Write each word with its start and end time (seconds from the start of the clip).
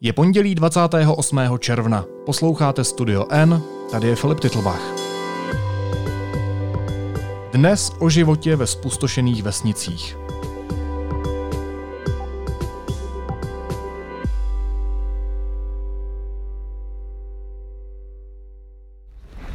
Je 0.00 0.12
pondělí 0.12 0.54
28. 0.54 1.40
června. 1.58 2.04
Posloucháte 2.26 2.84
Studio 2.84 3.26
N, 3.30 3.62
tady 3.90 4.08
je 4.08 4.16
Filip 4.16 4.40
Titlbach. 4.40 4.80
Dnes 7.52 7.92
o 7.98 8.10
životě 8.10 8.56
ve 8.56 8.66
spustošených 8.66 9.42
vesnicích. 9.42 10.16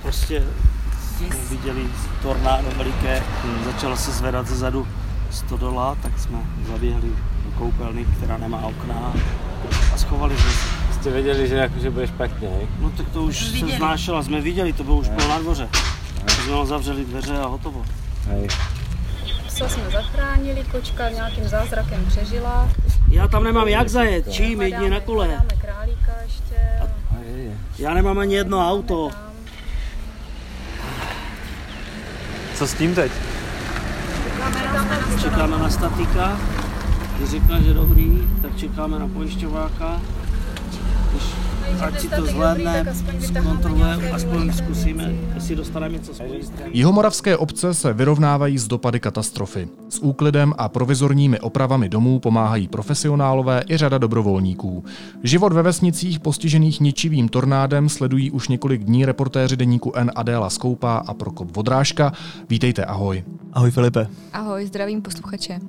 Prostě 0.02 0.44
viděli 1.50 1.88
tornádo 2.22 2.68
veliké, 2.78 3.24
začalo 3.66 3.98
se 3.98 4.12
zvedat 4.12 4.48
ze 4.48 4.56
zadu 4.56 4.88
stodola, 5.32 5.98
tak 6.02 6.20
jsme 6.20 6.38
zaběhli 6.72 7.10
do 7.46 7.52
koupelny, 7.58 8.06
která 8.06 8.38
nemá 8.38 8.66
okna 8.66 9.14
a 9.94 9.98
schovali 9.98 10.38
jsme 10.38 10.52
se. 10.52 10.94
Jste 10.94 11.12
věděli, 11.12 11.48
že, 11.48 11.56
jako, 11.56 11.80
že 11.80 11.90
bude 11.90 12.08
špatně, 12.08 12.48
hej? 12.50 12.68
No 12.80 12.90
tak 12.90 13.10
to 13.10 13.22
už 13.24 13.46
se 13.60 13.66
znášelo, 13.78 14.24
jsme 14.24 14.42
viděli, 14.42 14.74
to 14.74 14.84
bylo 14.84 14.98
už 14.98 15.10
bylo 15.10 15.28
na 15.28 15.40
dvoře. 15.40 15.70
Tak 16.26 16.32
jsme 16.32 16.44
jenom 16.46 16.68
zavřeli 16.68 17.06
dveře 17.06 17.38
a 17.38 17.48
hotovo. 17.48 17.86
hej. 18.28 18.48
Psa 19.48 19.70
jsme 19.70 19.84
zachránili, 19.92 20.64
kočka 20.72 21.10
nějakým 21.10 21.48
zázrakem 21.48 22.06
přežila. 22.06 22.70
Já 23.10 23.28
tam 23.28 23.44
nemám 23.44 23.68
jak 23.68 23.90
zajet, 23.90 24.32
čím 24.32 24.62
jedině 24.62 24.90
na 24.90 25.00
kole. 25.00 25.42
králíka 25.62 26.12
ještě. 26.26 26.56
A. 26.84 26.88
Já 27.80 27.94
nemám 27.94 28.20
ani 28.20 28.36
jedno 28.36 28.70
auto. 28.70 29.10
Co 32.56 32.68
s 32.68 32.74
tím 32.74 32.96
teď? 32.96 33.12
Čekáme 35.22 35.58
na 35.58 35.70
statika, 35.70 36.38
když 37.18 37.30
řekne, 37.30 37.62
že 37.62 37.74
dobrý, 37.74 38.18
tak 38.42 38.58
čekáme 38.58 39.00
na 39.00 39.08
pojišťováka. 39.08 40.02
Když, 41.12 41.24
ať 41.82 42.00
si 42.00 42.10
to 42.10 42.26
zvládne, 42.26 42.86
zkontrolujeme, 43.20 44.12
aspoň 44.12 44.54
zkusíme, 44.54 45.14
jestli 45.36 45.56
dostaneme 45.56 45.94
něco 45.94 46.14
z 46.14 46.20
pojistky. 46.20 46.64
Jihomoravské 46.72 47.38
obce 47.38 47.74
se 47.74 47.94
vyrovnávají 47.94 48.58
s 48.58 48.68
dopady 48.68 49.00
katastrofy. 49.00 49.68
S 49.90 50.00
úklidem 50.00 50.54
a 50.58 50.70
provizorními 50.70 51.40
opravami 51.40 51.90
domů 51.90 52.20
pomáhají 52.20 52.68
profesionálové 52.68 53.64
i 53.70 53.78
řada 53.78 53.98
dobrovolníků. 53.98 54.84
Život 55.24 55.54
ve 55.54 55.62
vesnicích 55.62 56.20
postižených 56.20 56.80
ničivým 56.80 57.30
tornádem 57.30 57.90
sledují 57.90 58.32
už 58.32 58.48
několik 58.48 58.84
dní 58.84 59.06
reportéři 59.06 59.58
deníku 59.58 59.92
N 59.96 60.12
Adéla 60.16 60.50
Skoupá 60.50 60.98
a 60.98 61.14
Prokop 61.14 61.56
Vodrážka. 61.56 62.14
Vítejte, 62.50 62.86
ahoj. 62.86 63.24
Ahoj 63.54 63.72
Filipe. 63.72 64.08
Ahoj, 64.34 64.66
zdravím 64.66 65.02
posluchače. 65.02 65.60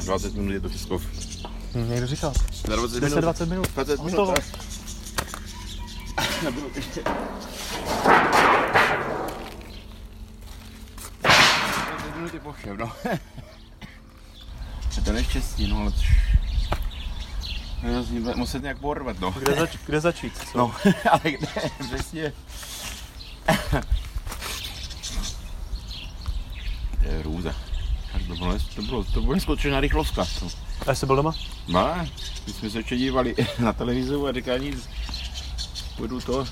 Za 0.00 0.12
20 0.12 0.34
minut 0.34 0.52
je 0.52 0.60
to 0.60 0.68
Českov. 0.68 1.02
Hm, 1.74 1.90
někdo 1.90 2.06
říkal. 2.06 2.32
Za 2.68 2.76
20 2.76 3.00
10, 3.00 3.20
20 3.20 3.48
minut. 3.48 3.68
20 3.74 3.98
minut, 4.00 4.10
Hotovo. 4.10 4.34
Nebudu 6.44 6.70
ještě. 6.74 7.02
20 11.22 12.16
minut 12.16 12.34
je 12.34 12.40
po 12.40 12.52
všem, 12.52 12.76
no. 12.76 12.92
Je 14.96 15.02
to 15.04 15.12
neštěstí, 15.12 15.66
no, 15.66 15.78
ale... 15.80 15.92
Bude 18.20 18.34
muset 18.34 18.62
nějak 18.62 18.78
porvat, 18.78 19.20
no. 19.20 19.30
Kde, 19.30 19.54
zač- 19.54 19.76
kde 19.86 20.00
začít? 20.00 20.32
Co? 20.52 20.58
No, 20.58 20.74
ale 21.10 21.20
kde, 21.24 21.46
přesně. 21.88 22.32
To 27.02 27.08
je 27.08 27.18
hrůza. 27.18 27.54
To 28.28 28.34
bylo, 28.36 28.58
to 28.74 28.82
bylo, 28.82 29.04
to 29.04 29.20
bylo 29.20 29.34
neskutečná 29.34 29.80
rychlovka. 29.80 30.26
To. 30.40 30.48
A 30.86 30.94
jsi 30.94 31.06
byl 31.06 31.16
doma? 31.16 31.32
No, 31.68 31.94
my 32.46 32.52
jsme 32.52 32.70
se 32.70 32.78
ještě 32.78 32.96
dívali 32.96 33.34
na 33.58 33.72
televizi 33.72 34.14
a 34.28 34.32
říká 34.32 34.56
nic. 34.58 34.88
Půjdu 35.96 36.20
to 36.20 36.44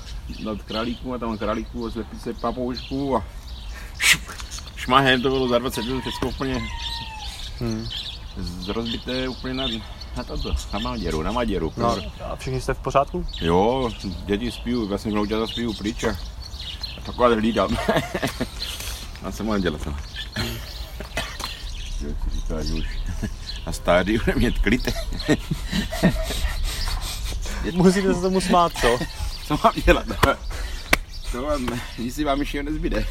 nad 0.45 0.61
králíků 0.61 1.13
a 1.13 1.17
tam 1.17 1.37
králíků 1.37 1.85
a 1.85 1.89
zlepit 1.89 2.21
se 2.21 2.33
papoušku 2.33 3.17
a 3.17 3.23
šup, 3.99 4.21
šmahem 4.75 5.21
to 5.21 5.29
bylo 5.29 5.47
za 5.47 5.59
20 5.59 5.85
minut 5.85 6.01
všechno 6.01 6.29
úplně 6.29 6.61
Hmm. 7.59 7.87
z- 8.37 8.67
rozbité 8.67 9.27
úplně 9.27 9.53
na, 9.53 9.67
na 10.17 10.23
toto, 10.23 10.53
na 10.73 10.79
Maděru, 10.79 11.21
na 11.21 11.31
Maděru. 11.31 11.73
No, 11.77 11.97
a 12.31 12.35
všichni 12.35 12.61
jste 12.61 12.73
v 12.73 12.79
pořádku? 12.79 13.25
Jo, 13.41 13.91
děti 14.25 14.51
spí, 14.51 14.75
já 14.91 14.97
jsem 14.97 15.11
vnoučata 15.11 15.47
spí 15.47 15.67
pryč 15.77 16.03
a, 16.03 16.09
a 16.97 17.01
takhle 17.05 17.35
hlídám. 17.35 17.77
a 19.23 19.31
co 19.31 19.43
mám 19.43 19.61
dělat? 19.61 19.87
Jo, 22.01 22.09
si 22.23 22.35
říká, 22.35 22.63
že 22.63 22.73
už 22.73 22.85
na 23.65 23.71
stádiu 23.71 24.21
nemět 24.27 24.59
klid. 24.59 24.89
Musíte 27.73 28.13
se 28.13 28.21
tomu 28.21 28.41
smát, 28.41 28.71
co? 28.81 28.99
Co 29.47 29.59
mám 29.63 29.73
dělat? 29.85 30.05
To 31.31 31.41
vám, 31.43 31.67
nic 31.97 32.15
si 32.15 32.23
vám 32.23 32.39
ještě 32.39 32.63
nezbyde. 32.63 33.05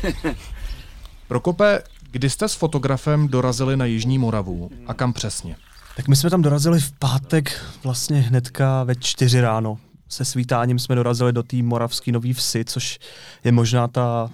Prokope, 1.28 1.82
kdy 2.10 2.30
jste 2.30 2.48
s 2.48 2.54
fotografem 2.54 3.28
dorazili 3.28 3.76
na 3.76 3.84
Jižní 3.84 4.18
Moravu 4.18 4.70
a 4.86 4.94
kam 4.94 5.12
přesně? 5.12 5.56
Tak 5.96 6.08
my 6.08 6.16
jsme 6.16 6.30
tam 6.30 6.42
dorazili 6.42 6.80
v 6.80 6.92
pátek 6.92 7.60
vlastně 7.84 8.20
hnedka 8.20 8.84
ve 8.84 8.94
čtyři 8.94 9.40
ráno. 9.40 9.78
Se 10.08 10.24
svítáním 10.24 10.78
jsme 10.78 10.94
dorazili 10.94 11.32
do 11.32 11.42
té 11.42 11.56
moravské 11.56 12.12
nový 12.12 12.32
vsi, 12.32 12.64
což 12.64 12.98
je 13.44 13.52
možná 13.52 13.88
ta, 13.88 14.30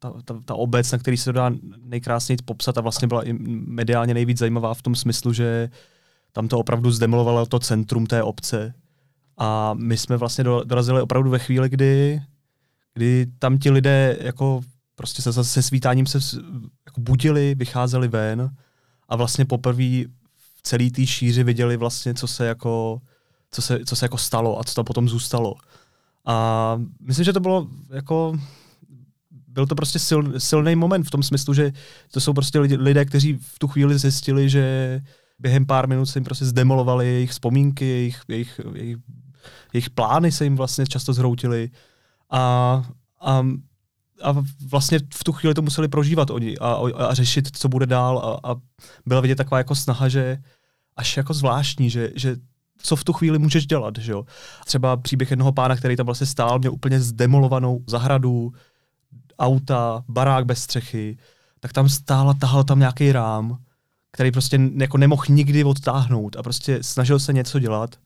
ta, 0.00 0.12
ta, 0.24 0.40
ta 0.44 0.54
obec, 0.54 0.92
na 0.92 0.98
který 0.98 1.16
se 1.16 1.24
to 1.24 1.32
dá 1.32 1.50
nejkrásněji 1.82 2.36
popsat 2.44 2.78
a 2.78 2.80
vlastně 2.80 3.08
byla 3.08 3.22
i 3.22 3.32
mediálně 3.32 4.14
nejvíc 4.14 4.38
zajímavá 4.38 4.74
v 4.74 4.82
tom 4.82 4.94
smyslu, 4.94 5.32
že 5.32 5.70
tam 6.32 6.48
to 6.48 6.58
opravdu 6.58 6.90
zdemolovalo 6.90 7.46
to 7.46 7.58
centrum 7.58 8.06
té 8.06 8.22
obce. 8.22 8.74
A 9.38 9.74
my 9.74 9.96
jsme 9.96 10.16
vlastně 10.16 10.44
do- 10.44 10.64
dorazili 10.64 11.02
opravdu 11.02 11.30
ve 11.30 11.38
chvíli, 11.38 11.68
kdy, 11.68 12.22
kdy 12.94 13.26
tam 13.38 13.58
ti 13.58 13.70
lidé 13.70 14.16
jako 14.20 14.60
prostě 14.94 15.22
se, 15.22 15.44
se 15.44 15.62
svítáním 15.62 16.06
se 16.06 16.18
jako 16.86 17.00
budili, 17.00 17.54
vycházeli 17.54 18.08
ven 18.08 18.50
a 19.08 19.16
vlastně 19.16 19.44
poprvé 19.44 20.04
v 20.36 20.62
celé 20.62 20.90
té 20.90 21.06
šíři 21.06 21.44
viděli 21.44 21.76
vlastně, 21.76 22.14
co 22.14 22.26
se 22.26 22.46
jako, 22.46 23.00
co 23.50 23.62
se, 23.62 23.84
co 23.84 23.96
se 23.96 24.04
jako 24.04 24.18
stalo 24.18 24.60
a 24.60 24.64
co 24.64 24.74
tam 24.74 24.84
potom 24.84 25.08
zůstalo. 25.08 25.54
A 26.24 26.76
myslím, 27.00 27.24
že 27.24 27.32
to 27.32 27.40
bylo 27.40 27.68
jako 27.90 28.38
byl 29.60 29.66
to 29.66 29.74
prostě 29.74 29.98
sil, 30.08 30.20
silný 30.38 30.76
moment 30.76 31.04
v 31.04 31.10
tom 31.10 31.22
smyslu, 31.22 31.54
že 31.54 31.72
to 32.10 32.20
jsou 32.20 32.32
prostě 32.32 32.60
lidé, 32.60 33.04
kteří 33.04 33.38
v 33.40 33.58
tu 33.58 33.68
chvíli 33.68 33.98
zjistili, 33.98 34.48
že 34.48 35.00
během 35.38 35.66
pár 35.66 35.88
minut 35.88 36.06
se 36.06 36.18
jim 36.18 36.24
prostě 36.24 36.44
zdemolovali 36.44 37.06
jejich 37.06 37.30
vzpomínky, 37.30 37.84
jejich, 37.84 38.20
jejich, 38.28 38.60
jejich, 38.74 38.98
jejich 39.72 39.90
plány 39.90 40.32
se 40.32 40.44
jim 40.44 40.56
vlastně 40.56 40.86
často 40.86 41.12
zhroutily 41.12 41.70
a, 42.30 42.40
a, 43.20 43.46
a 44.22 44.36
vlastně 44.68 44.98
v 45.14 45.24
tu 45.24 45.32
chvíli 45.32 45.54
to 45.54 45.62
museli 45.62 45.88
prožívat 45.88 46.30
oni 46.30 46.58
a, 46.58 46.72
a, 46.72 47.06
a 47.06 47.14
řešit, 47.14 47.56
co 47.56 47.68
bude 47.68 47.86
dál 47.86 48.18
a, 48.18 48.52
a 48.52 48.56
byla 49.06 49.20
vidět 49.20 49.36
taková 49.36 49.58
jako 49.58 49.74
snaha, 49.74 50.08
že 50.08 50.38
až 50.96 51.16
jako 51.16 51.34
zvláštní, 51.34 51.90
že, 51.90 52.12
že 52.16 52.36
co 52.82 52.96
v 52.96 53.04
tu 53.04 53.12
chvíli 53.12 53.38
můžeš 53.38 53.66
dělat, 53.66 53.98
že 53.98 54.12
jo. 54.12 54.24
Třeba 54.64 54.96
příběh 54.96 55.30
jednoho 55.30 55.52
pána, 55.52 55.76
který 55.76 55.96
tam 55.96 56.06
vlastně 56.06 56.26
stál, 56.26 56.58
měl 56.58 56.72
úplně 56.72 57.00
zdemolovanou 57.00 57.84
zahradu, 57.86 58.52
auta, 59.40 60.04
barák 60.08 60.46
bez 60.46 60.62
střechy, 60.62 61.18
tak 61.60 61.72
tam 61.72 61.88
stál 61.88 62.30
a 62.30 62.34
tahal 62.34 62.64
tam 62.64 62.78
nějaký 62.78 63.12
rám, 63.12 63.58
který 64.12 64.30
prostě 64.30 64.60
jako 64.76 64.98
nemohl 64.98 65.22
nikdy 65.28 65.64
odtáhnout 65.64 66.36
a 66.36 66.42
prostě 66.42 66.82
snažil 66.82 67.18
se 67.18 67.32
něco 67.32 67.58
dělat 67.58 67.96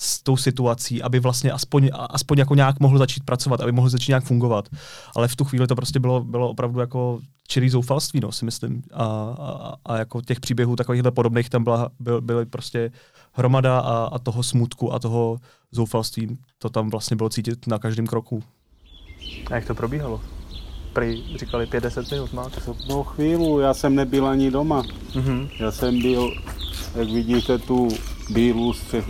s 0.00 0.22
tou 0.22 0.36
situací, 0.36 1.02
aby 1.02 1.20
vlastně 1.20 1.52
aspoň, 1.52 1.90
aspoň 1.92 2.38
jako 2.38 2.54
nějak 2.54 2.80
mohl 2.80 2.98
začít 2.98 3.24
pracovat, 3.24 3.60
aby 3.60 3.72
mohl 3.72 3.88
začít 3.88 4.08
nějak 4.08 4.24
fungovat. 4.24 4.68
Ale 5.16 5.28
v 5.28 5.36
tu 5.36 5.44
chvíli 5.44 5.66
to 5.66 5.76
prostě 5.76 6.00
bylo, 6.00 6.24
bylo 6.24 6.50
opravdu 6.50 6.80
jako 6.80 7.20
čirý 7.48 7.70
zoufalství, 7.70 8.20
no, 8.20 8.32
si 8.32 8.44
myslím. 8.44 8.82
A, 8.92 9.04
a, 9.04 9.74
a 9.84 9.98
jako 9.98 10.22
těch 10.22 10.40
příběhů 10.40 10.76
takovýchhle 10.76 11.10
podobných 11.10 11.50
tam 11.50 11.64
byla, 11.64 11.90
byl, 12.00 12.20
byly 12.20 12.46
prostě 12.46 12.90
hromada 13.32 13.78
a, 13.78 14.04
a 14.04 14.18
toho 14.18 14.42
smutku 14.42 14.92
a 14.92 14.98
toho 14.98 15.38
zoufalství, 15.72 16.38
to 16.58 16.68
tam 16.68 16.90
vlastně 16.90 17.16
bylo 17.16 17.28
cítit 17.28 17.66
na 17.66 17.78
každém 17.78 18.06
kroku. 18.06 18.42
A 19.50 19.54
jak 19.54 19.64
to 19.64 19.74
probíhalo? 19.74 20.20
Prý 20.98 21.36
říkali 21.38 21.66
5-10 21.66 22.12
minut 22.14 22.32
máte. 22.32 22.60
No 22.88 23.04
chvíli, 23.04 23.62
já 23.62 23.74
jsem 23.74 23.94
nebyl 23.94 24.26
ani 24.26 24.50
doma. 24.50 24.82
Mhm. 25.14 25.48
Já 25.60 25.70
jsem 25.70 26.02
byl, 26.02 26.34
jak 26.94 27.08
vidíte 27.10 27.58
tu 27.58 27.88
bílou 28.30 28.72
střech, 28.72 29.04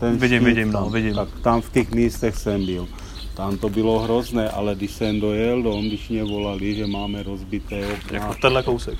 ten 0.00 0.18
Vidím, 0.18 0.38
štít 0.42 0.54
vidím, 0.54 0.72
no, 0.72 0.82
tam, 0.82 0.92
vidím. 0.92 1.14
Tak 1.14 1.28
tam 1.42 1.60
v 1.60 1.72
těch 1.72 1.90
místech 1.90 2.36
jsem 2.36 2.66
byl. 2.66 2.88
Tam 3.36 3.58
to 3.58 3.68
bylo 3.68 3.98
hrozné, 3.98 4.50
ale 4.50 4.74
když 4.74 4.90
jsem 4.90 5.20
dojel 5.20 5.62
dom, 5.62 5.88
když 5.88 6.08
mě 6.08 6.24
volali, 6.24 6.74
že 6.74 6.86
máme 6.86 7.22
rozbité 7.22 7.92
okna, 7.92 8.18
Jako 8.18 8.34
tenhle 8.42 8.62
kousek. 8.62 8.98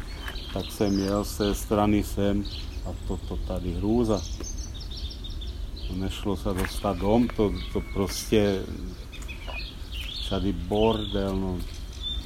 tak 0.55 0.65
jsem 0.73 0.99
jel 0.99 1.25
té 1.39 1.55
strany 1.55 2.03
sem 2.03 2.45
a 2.87 2.91
to, 3.09 3.17
to 3.29 3.37
tady 3.37 3.73
hrůza. 3.73 4.23
To 5.89 5.95
nešlo 5.95 6.37
se 6.37 6.49
dostat 6.55 6.97
dom, 6.99 7.29
to, 7.37 7.53
to 7.73 7.83
prostě 7.95 8.61
tady 10.31 10.53
bordel, 10.53 11.37
no 11.37 11.59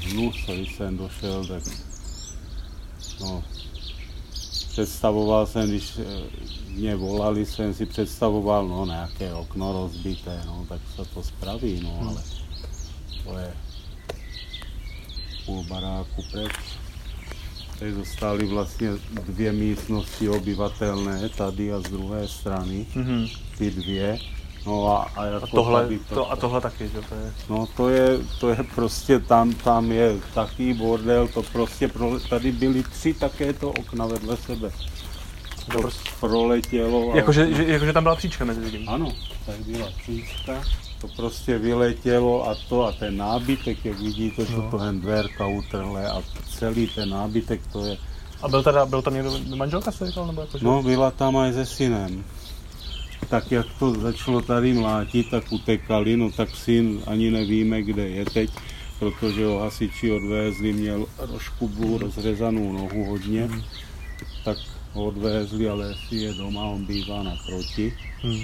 hnus, 0.01 0.37
když 0.55 0.77
jsem 0.77 0.97
došel, 0.97 1.47
tak 1.47 1.63
no, 3.21 3.45
představoval 4.71 5.47
jsem, 5.47 5.69
když 5.69 5.99
eh, 5.99 6.05
mě 6.69 6.97
volali, 6.97 7.47
jsem 7.47 7.75
si 7.75 7.87
představoval, 7.87 8.69
no 8.69 8.87
nějaké 8.87 9.35
okno 9.35 9.73
rozbité, 9.73 10.43
no 10.47 10.67
tak 10.69 10.81
se 10.97 11.05
to 11.15 11.23
spraví, 11.23 11.81
no 11.83 11.99
ale 12.09 12.23
to 13.25 13.39
je 13.39 13.55
půl 15.47 15.65
baráku 15.65 16.23
pryč. 16.33 16.53
Tady 17.79 17.95
zůstaly 17.95 18.47
vlastně 18.47 18.89
dvě 19.27 19.53
místnosti 19.53 20.29
obyvatelné, 20.29 21.29
tady 21.29 21.73
a 21.73 21.81
z 21.81 21.83
druhé 21.83 22.29
strany, 22.29 22.87
Mhm. 22.95 23.27
ty 23.59 23.71
dvě. 23.71 24.19
No 24.67 24.97
a, 24.97 25.03
a, 25.17 25.25
jako 25.25 25.45
A 25.45 25.49
tohle, 25.55 25.83
tady 25.83 25.99
to, 25.99 26.33
a 26.33 26.37
tohle 26.37 26.61
taky, 26.61 26.89
že 26.89 27.01
to 27.09 27.15
je... 27.15 27.33
No 27.51 27.67
to 27.77 27.89
je, 27.89 28.19
to 28.41 28.49
je 28.49 28.57
prostě 28.75 29.19
tam, 29.21 29.53
tam 29.53 29.93
je 29.93 30.17
taký 30.35 30.73
bordel, 30.75 31.29
to 31.29 31.43
prostě, 31.43 31.89
pro, 31.89 32.21
tady 32.31 32.53
byly 32.53 32.83
tři 32.83 33.15
takéto 33.15 33.71
okna 33.71 34.07
vedle 34.07 34.37
sebe. 34.37 34.71
To 35.73 35.79
prostě 35.79 36.11
proletělo. 36.21 37.13
a- 37.13 37.17
Jakože, 37.17 37.55
že, 37.55 37.65
jakože 37.65 37.93
tam 37.93 38.03
byla 38.03 38.17
příčka 38.17 38.45
mezi 38.45 38.71
tím. 38.71 38.89
Ano, 38.89 39.13
tady 39.47 39.59
byla 39.67 39.89
příčka, 40.03 40.53
to 41.01 41.09
prostě 41.17 41.59
vyletělo 41.59 42.49
a 42.51 42.55
to 42.69 42.85
a 42.87 42.93
ten 42.93 43.17
nábytek, 43.17 43.85
jak 43.85 43.99
vidíte, 44.01 44.45
to 44.47 44.53
No. 44.63 44.71
to 44.71 44.85
jen 44.85 45.01
dverka 45.01 45.47
utrhle 45.47 46.11
a 46.11 46.23
celý 46.59 46.87
ten 46.87 47.09
nábytek 47.11 47.61
to 47.73 47.85
je, 47.85 47.97
A 48.43 48.49
byl, 48.49 48.63
teda, 48.63 48.87
byl 48.87 49.03
tam 49.03 49.15
někdo, 49.15 49.31
manželka 49.57 49.93
jsi 49.93 50.07
říkal, 50.07 50.27
nebo 50.27 50.41
jakože? 50.41 50.65
no 50.65 50.83
byla 50.83 51.11
tam 51.11 51.37
aj 51.37 51.53
se 51.53 51.67
synem. 51.67 52.25
Tak 53.29 53.53
jak 53.53 53.67
to 53.79 54.01
začalo 54.01 54.41
tady 54.41 54.73
mlátit, 54.73 55.31
tak 55.31 55.53
utekali, 55.53 56.17
no 56.17 56.31
tak 56.31 56.57
syn 56.57 57.03
ani 57.07 57.31
nevíme, 57.31 57.83
kde 57.83 58.09
je 58.09 58.25
teď, 58.25 58.51
protože 58.99 59.45
ho 59.45 59.59
hasiči 59.59 60.13
odvezli, 60.13 60.73
měl 60.73 61.07
rožkubu, 61.19 61.99
rozřezanou 61.99 62.73
nohu 62.73 63.05
hodně, 63.05 63.51
tak 64.45 64.59
ho 64.93 65.05
odvezli, 65.05 65.69
ale 65.69 65.89
jestli 65.89 66.17
je 66.17 66.35
doma, 66.35 66.65
on 66.65 66.85
bývá 66.85 67.23
naproti. 67.23 67.95
Hmm. 68.23 68.41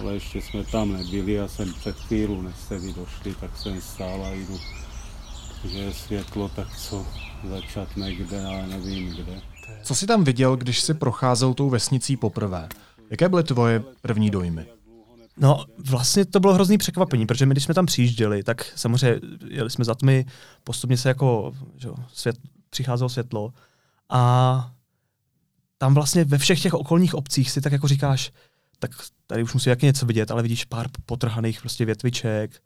Ale 0.00 0.14
ještě 0.14 0.42
jsme 0.42 0.64
tam 0.64 0.92
nebyli 0.92 1.40
a 1.40 1.48
jsem 1.48 1.72
před 1.74 1.96
chvíli, 1.96 2.42
než 2.42 2.54
jste 2.56 2.78
vy 2.78 2.92
došli, 2.92 3.34
tak 3.40 3.56
jsem 3.56 3.80
stál 3.80 4.24
a 4.24 4.32
jdu, 4.32 4.58
že 5.64 5.78
je 5.78 5.92
světlo, 5.92 6.48
tak 6.48 6.76
co 6.76 7.06
začat 7.50 7.96
někde, 7.96 8.44
ale 8.44 8.66
nevím 8.66 9.10
kde. 9.10 9.40
Co 9.82 9.94
jsi 9.94 10.06
tam 10.06 10.24
viděl, 10.24 10.56
když 10.56 10.80
jsi 10.80 10.94
procházel 10.94 11.54
tou 11.54 11.70
vesnicí 11.70 12.16
poprvé? 12.16 12.68
Jaké 13.12 13.28
byly 13.28 13.42
tvoje 13.42 13.82
první 14.02 14.30
dojmy? 14.30 14.66
No, 15.36 15.64
vlastně 15.90 16.24
to 16.24 16.40
bylo 16.40 16.54
hrozný 16.54 16.78
překvapení, 16.78 17.26
protože 17.26 17.46
my, 17.46 17.54
když 17.54 17.64
jsme 17.64 17.74
tam 17.74 17.86
přijížděli, 17.86 18.42
tak 18.42 18.72
samozřejmě 18.76 19.20
jeli 19.48 19.70
jsme 19.70 19.84
za 19.84 19.94
tmy, 19.94 20.26
postupně 20.64 20.96
se 20.96 21.08
jako 21.08 21.52
že 21.76 21.88
svět, 22.12 22.36
přicházelo 22.70 23.08
světlo 23.08 23.52
a 24.08 24.72
tam 25.78 25.94
vlastně 25.94 26.24
ve 26.24 26.38
všech 26.38 26.62
těch 26.62 26.74
okolních 26.74 27.14
obcích 27.14 27.50
si 27.50 27.60
tak 27.60 27.72
jako 27.72 27.88
říkáš, 27.88 28.32
tak 28.78 28.90
tady 29.26 29.42
už 29.42 29.54
musí 29.54 29.68
jak 29.68 29.82
něco 29.82 30.06
vidět, 30.06 30.30
ale 30.30 30.42
vidíš 30.42 30.64
pár 30.64 30.86
potrhaných 31.06 31.60
prostě 31.60 31.84
větviček, 31.84 32.62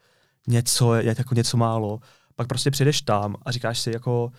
něco, 0.46 0.94
jako 0.94 1.34
něco 1.34 1.56
málo. 1.56 2.00
Pak 2.36 2.48
prostě 2.48 2.70
přijdeš 2.70 3.02
tam 3.02 3.36
a 3.42 3.52
říkáš 3.52 3.78
si 3.78 3.90
jako, 3.90 4.32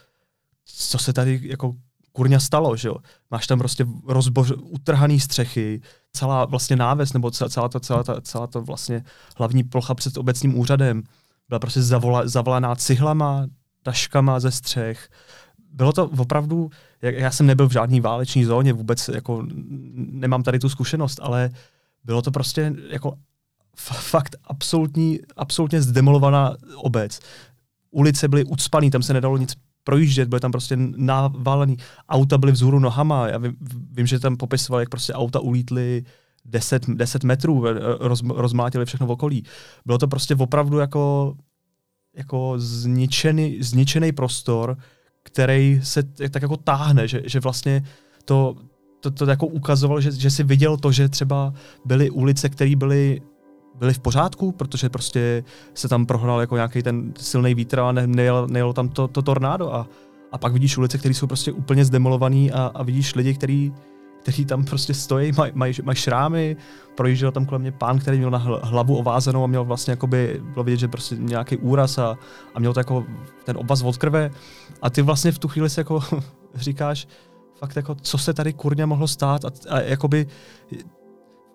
co 0.65 0.97
se 0.97 1.13
tady 1.13 1.39
jako 1.43 1.75
kurňa 2.17 2.39
stalo, 2.41 2.73
že 2.73 2.87
jo? 2.87 2.97
Máš 3.31 3.47
tam 3.47 3.59
prostě 3.59 3.85
rozboř, 4.07 4.53
utrhaný 4.57 5.19
střechy, 5.19 5.81
celá 6.13 6.45
vlastně 6.45 6.75
náves, 6.75 7.13
nebo 7.13 7.31
celá, 7.31 7.69
to, 7.69 7.79
celá, 7.79 8.03
ta, 8.03 8.21
celá 8.21 8.47
to 8.47 8.61
vlastně 8.61 9.03
hlavní 9.37 9.63
plocha 9.63 9.93
před 9.93 10.17
obecním 10.17 10.57
úřadem 10.57 11.03
byla 11.49 11.59
prostě 11.59 11.81
zavola, 11.81 12.27
zavolaná 12.27 12.75
cihlama, 12.75 13.45
taškama 13.83 14.39
ze 14.39 14.51
střech. 14.51 15.09
Bylo 15.73 15.93
to 15.93 16.09
opravdu, 16.09 16.69
jak, 17.01 17.15
já 17.15 17.31
jsem 17.31 17.45
nebyl 17.45 17.69
v 17.69 17.71
žádné 17.71 18.01
váleční 18.01 18.45
zóně, 18.45 18.73
vůbec 18.73 19.09
jako 19.13 19.45
nemám 19.95 20.43
tady 20.43 20.59
tu 20.59 20.69
zkušenost, 20.69 21.19
ale 21.21 21.49
bylo 22.03 22.21
to 22.21 22.31
prostě 22.31 22.73
jako 22.89 23.13
fakt 24.11 24.35
absolutní, 24.43 25.19
absolutně 25.35 25.81
zdemolovaná 25.81 26.57
obec. 26.75 27.19
Ulice 27.91 28.27
byly 28.27 28.43
ucpaný, 28.43 28.89
tam 28.91 29.03
se 29.03 29.13
nedalo 29.13 29.37
nic 29.37 29.53
projíždět, 29.87 30.29
byly 30.29 30.39
tam 30.39 30.51
prostě 30.51 30.77
navalený, 30.95 31.77
auta 32.09 32.37
byly 32.37 32.51
vzhůru 32.51 32.79
nohama, 32.79 33.27
já 33.27 33.37
vím, 33.37 33.55
vím, 33.91 34.07
že 34.07 34.19
tam 34.19 34.37
popisoval, 34.37 34.79
jak 34.79 34.89
prostě 34.89 35.13
auta 35.13 35.39
ulítly 35.39 36.03
10, 36.45 36.89
10 36.89 37.23
metrů, 37.23 37.67
eh, 37.67 37.73
roz, 37.99 38.23
rozmátili 38.27 38.85
všechno 38.85 39.07
v 39.07 39.11
okolí. 39.11 39.43
Bylo 39.85 39.97
to 39.97 40.07
prostě 40.07 40.35
opravdu 40.35 40.77
jako, 40.77 41.35
jako 42.15 42.53
zničený, 42.57 43.63
zničený 43.63 44.11
prostor, 44.11 44.77
který 45.23 45.79
se 45.83 46.03
tak 46.03 46.41
jako 46.41 46.57
táhne, 46.57 47.07
že, 47.07 47.21
že 47.25 47.39
vlastně 47.39 47.83
to, 48.25 48.55
to, 48.99 49.11
to 49.11 49.25
jako 49.25 49.47
ukazoval, 49.47 50.01
že, 50.01 50.11
že 50.11 50.31
si 50.31 50.43
viděl 50.43 50.77
to, 50.77 50.91
že 50.91 51.09
třeba 51.09 51.53
byly 51.85 52.09
ulice, 52.09 52.49
které 52.49 52.75
byly 52.75 53.21
byly 53.77 53.93
v 53.93 53.99
pořádku, 53.99 54.51
protože 54.51 54.89
prostě 54.89 55.43
se 55.73 55.87
tam 55.87 56.05
prohnal 56.05 56.41
jako 56.41 56.55
nějaký 56.55 56.83
ten 56.83 57.13
silný 57.19 57.55
vítr 57.55 57.79
a 57.79 57.91
ne, 57.91 58.07
nejelo, 58.07 58.47
nejelo 58.47 58.73
tam 58.73 58.89
to, 58.89 59.07
to 59.07 59.21
tornádo 59.21 59.73
a, 59.73 59.87
a 60.31 60.37
pak 60.37 60.53
vidíš 60.53 60.77
ulice, 60.77 60.97
které 60.97 61.13
jsou 61.13 61.27
prostě 61.27 61.51
úplně 61.51 61.85
zdemolované 61.85 62.49
a, 62.53 62.71
a 62.75 62.83
vidíš 62.83 63.15
lidi, 63.15 63.33
který, 63.33 63.73
kteří 64.21 64.45
tam 64.45 64.65
prostě 64.65 64.93
stojí, 64.93 65.31
mají 65.37 65.51
maj, 65.55 65.73
maj 65.83 65.95
šrámy, 65.95 66.57
projížděl 66.95 67.31
tam 67.31 67.45
kolem 67.45 67.61
mě 67.61 67.71
pán, 67.71 67.99
který 67.99 68.17
měl 68.17 68.31
na 68.31 68.39
hl- 68.39 68.59
hlavu 68.63 68.97
ovázanou 68.97 69.43
a 69.43 69.47
měl 69.47 69.65
vlastně 69.65 69.91
jakoby, 69.91 70.41
bylo 70.53 70.63
vidět, 70.63 70.77
že 70.77 70.87
prostě 70.87 71.15
nějaký 71.15 71.57
úraz 71.57 71.97
a, 71.97 72.17
a 72.55 72.59
měl 72.59 72.73
to 72.73 72.79
jako 72.79 73.05
ten 73.45 73.57
obvaz 73.57 73.81
od 73.81 73.97
krve. 73.97 74.31
A 74.81 74.89
ty 74.89 75.01
vlastně 75.01 75.31
v 75.31 75.39
tu 75.39 75.47
chvíli 75.47 75.69
si 75.69 75.79
jako 75.79 75.99
říkáš, 76.55 77.07
fakt 77.59 77.75
jako, 77.75 77.95
co 77.95 78.17
se 78.17 78.33
tady 78.33 78.53
kurně 78.53 78.85
mohlo 78.85 79.07
stát 79.07 79.45
a, 79.45 79.49
a 79.69 79.79
jakoby 79.79 80.27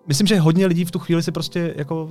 myslím, 0.07 0.27
že 0.27 0.39
hodně 0.39 0.65
lidí 0.65 0.85
v 0.85 0.91
tu 0.91 0.99
chvíli 0.99 1.23
si 1.23 1.31
prostě 1.31 1.73
jako 1.77 2.09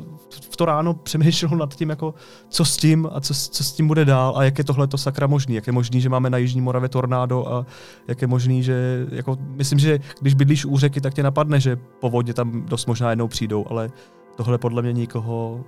v 0.50 0.56
to 0.56 0.64
ráno 0.64 0.94
přemýšlelo 0.94 1.56
nad 1.56 1.74
tím, 1.74 1.90
jako 1.90 2.14
co 2.48 2.64
s 2.64 2.76
tím 2.76 3.08
a 3.12 3.20
co, 3.20 3.34
co 3.34 3.64
s 3.64 3.72
tím 3.72 3.88
bude 3.88 4.04
dál 4.04 4.34
a 4.36 4.44
jak 4.44 4.58
je 4.58 4.64
tohle 4.64 4.86
to 4.86 4.98
sakra 4.98 5.26
možný. 5.26 5.54
Jak 5.54 5.66
je 5.66 5.72
možný, 5.72 6.00
že 6.00 6.08
máme 6.08 6.30
na 6.30 6.38
Jižní 6.38 6.60
Moravě 6.60 6.88
tornádo 6.88 7.48
a 7.48 7.66
jak 8.08 8.22
je 8.22 8.28
možný, 8.28 8.62
že 8.62 9.06
jako, 9.12 9.36
myslím, 9.40 9.78
že 9.78 10.00
když 10.20 10.34
bydlíš 10.34 10.64
u 10.64 10.78
řeky, 10.78 11.00
tak 11.00 11.14
tě 11.14 11.22
napadne, 11.22 11.60
že 11.60 11.76
povodně 12.00 12.34
tam 12.34 12.66
dost 12.66 12.86
možná 12.86 13.10
jednou 13.10 13.28
přijdou, 13.28 13.66
ale 13.70 13.90
tohle 14.36 14.58
podle 14.58 14.82
mě 14.82 14.92
nikoho 14.92 15.64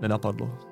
nenapadlo. 0.00 0.71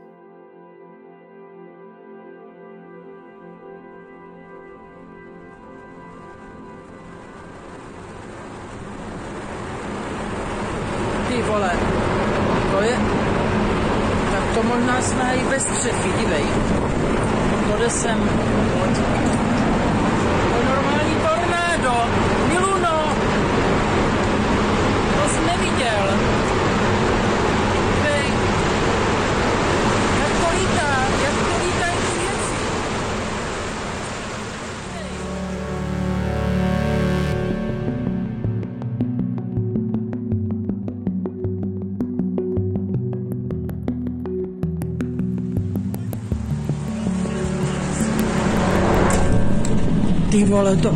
Ty 50.41 50.47
vole, 50.47 50.77
to... 50.77 50.93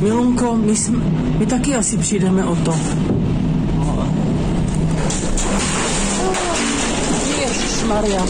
Milunko, 0.00 0.56
my, 0.56 0.76
jsme, 0.76 0.98
my 1.38 1.46
taky 1.46 1.74
asi 1.74 1.98
přijdeme 1.98 2.44
o 2.44 2.56
to. 2.56 2.74
Maria. 7.88 8.26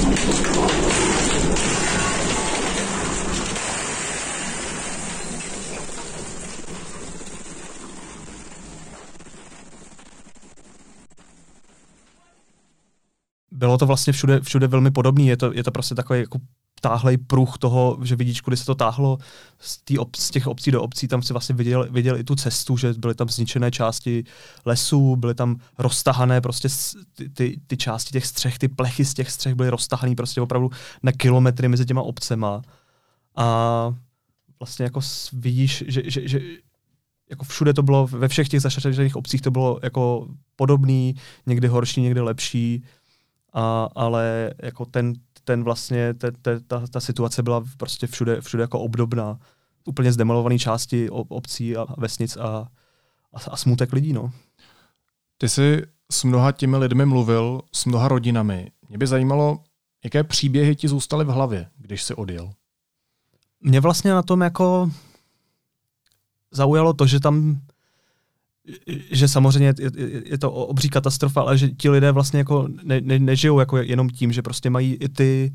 Bylo 13.51 13.79
to 13.79 13.87
vlastně 13.87 14.13
všude, 14.13 14.41
všude 14.41 14.67
velmi 14.67 14.91
podobné. 14.91 15.23
Je 15.23 15.37
to, 15.37 15.53
je 15.53 15.65
to 15.65 15.71
prostě 15.71 15.95
takový 15.95 16.21
jako 16.21 16.39
táhlej 16.81 17.19
pruh 17.19 17.59
toho, 17.59 17.99
že 18.03 18.17
vidíš, 18.17 18.41
kudy 18.41 18.57
se 18.57 18.67
to 18.67 18.75
táhlo 18.75 19.19
z, 19.59 19.79
tý 19.79 19.99
ob, 19.99 20.17
z 20.17 20.31
těch 20.31 20.47
obcí 20.47 20.71
do 20.71 20.83
obcí, 20.83 21.09
tam 21.09 21.23
si 21.23 21.33
vlastně 21.33 21.55
viděl, 21.55 21.89
viděl 21.91 22.17
i 22.19 22.25
tu 22.25 22.35
cestu, 22.35 22.77
že 22.77 22.95
byly 22.99 23.15
tam 23.15 23.29
zničené 23.29 23.71
části 23.71 24.25
lesů, 24.65 25.17
byly 25.17 25.35
tam 25.35 25.57
roztahané 25.79 26.41
prostě 26.41 26.69
ty, 27.17 27.29
ty, 27.29 27.61
ty 27.67 27.77
části 27.77 28.11
těch 28.11 28.27
střech, 28.27 28.59
ty 28.59 28.69
plechy 28.69 29.05
z 29.05 29.15
těch 29.15 29.31
střech 29.31 29.55
byly 29.55 29.71
roztahané 29.71 30.15
prostě 30.15 30.41
opravdu 30.41 30.71
na 31.03 31.13
kilometry 31.13 31.69
mezi 31.69 31.85
těma 31.85 32.03
obcema. 32.03 32.63
A 33.37 33.95
vlastně 34.59 34.85
jako 34.85 35.01
vidíš, 35.33 35.85
že, 35.87 36.03
že, 36.05 36.29
že 36.29 36.41
jako 37.31 37.45
všude 37.45 37.75
to 37.75 37.83
bylo, 37.83 38.07
ve 38.07 38.29
všech 38.29 38.49
těch 38.49 38.61
zašařených 38.61 39.17
obcích 39.17 39.41
to 39.41 39.51
bylo 39.51 39.81
jako 39.83 40.29
podobný, 40.57 41.15
někdy 41.47 41.69
horší, 41.69 42.01
někdy 42.01 42.21
lepší, 42.21 42.85
a, 43.53 43.89
ale 43.95 44.55
jako 44.63 44.85
ten, 44.85 45.13
ten 45.45 45.65
vlastně, 45.65 46.15
te, 46.15 46.33
te, 46.33 46.61
ta, 46.61 46.87
ta 46.87 47.01
situace 47.01 47.43
byla 47.43 47.65
prostě 47.77 48.07
všude, 48.07 48.41
všude 48.41 48.63
jako 48.63 48.81
obdobná. 48.81 49.39
Úplně 49.85 50.13
zdemolované 50.13 50.59
části 50.59 51.11
obcí 51.11 51.77
a 51.77 51.87
vesnic 51.99 52.37
a, 52.37 52.69
a, 53.33 53.51
a 53.51 53.57
smutek 53.57 53.93
lidí, 53.93 54.13
no. 54.13 54.33
Ty 55.39 55.49
jsi 55.49 55.83
s 56.13 56.25
mnoha 56.25 56.53
těmi 56.53 56.77
lidmi 56.77 57.07
mluvil, 57.07 57.61
s 57.73 57.85
mnoha 57.85 58.09
rodinami. 58.09 58.73
Mě 58.89 58.99
by 58.99 59.07
zajímalo, 59.07 59.59
jaké 60.05 60.25
příběhy 60.25 60.77
ti 60.77 60.89
zůstaly 60.89 61.25
v 61.25 61.29
hlavě, 61.29 61.71
když 61.77 62.03
jsi 62.03 62.15
odjel. 62.15 62.53
Mě 63.61 63.81
vlastně 63.81 64.11
na 64.11 64.23
tom 64.23 64.41
jako 64.41 64.91
zaujalo 66.51 66.93
to, 66.93 67.07
že 67.07 67.21
tam 67.21 67.61
že 69.11 69.29
samozřejmě 69.29 69.75
je, 69.79 69.91
je, 69.97 70.23
je 70.31 70.39
to 70.39 70.53
obří 70.53 70.89
katastrofa, 70.89 71.41
ale 71.41 71.59
že 71.59 71.69
ti 71.69 71.91
lidé 71.91 72.13
vlastně 72.13 72.39
jako 72.39 72.69
ne, 72.83 73.01
ne, 73.01 73.19
nežijou 73.19 73.61
jako 73.61 73.77
jenom 73.77 74.11
tím, 74.11 74.33
že 74.33 74.43
prostě 74.43 74.71
mají 74.71 74.95
i 74.95 75.09
ty, 75.09 75.53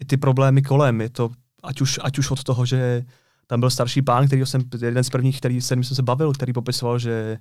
i 0.00 0.04
ty 0.04 0.16
problémy 0.16 0.62
kolem. 0.62 1.00
Je 1.00 1.10
to 1.10 1.30
ať 1.62 1.80
už, 1.80 2.00
ať 2.02 2.18
už 2.18 2.30
od 2.30 2.42
toho, 2.42 2.66
že 2.66 3.04
tam 3.46 3.60
byl 3.60 3.70
starší 3.70 4.02
pán, 4.02 4.26
který 4.26 4.46
jsem, 4.46 4.62
jeden 4.82 5.04
z 5.04 5.10
prvních, 5.10 5.38
který, 5.38 5.60
se 5.60 5.74
jsem 5.74 5.84
se 5.84 6.02
bavil, 6.02 6.32
který 6.32 6.52
popisoval, 6.52 6.98
že, 6.98 7.38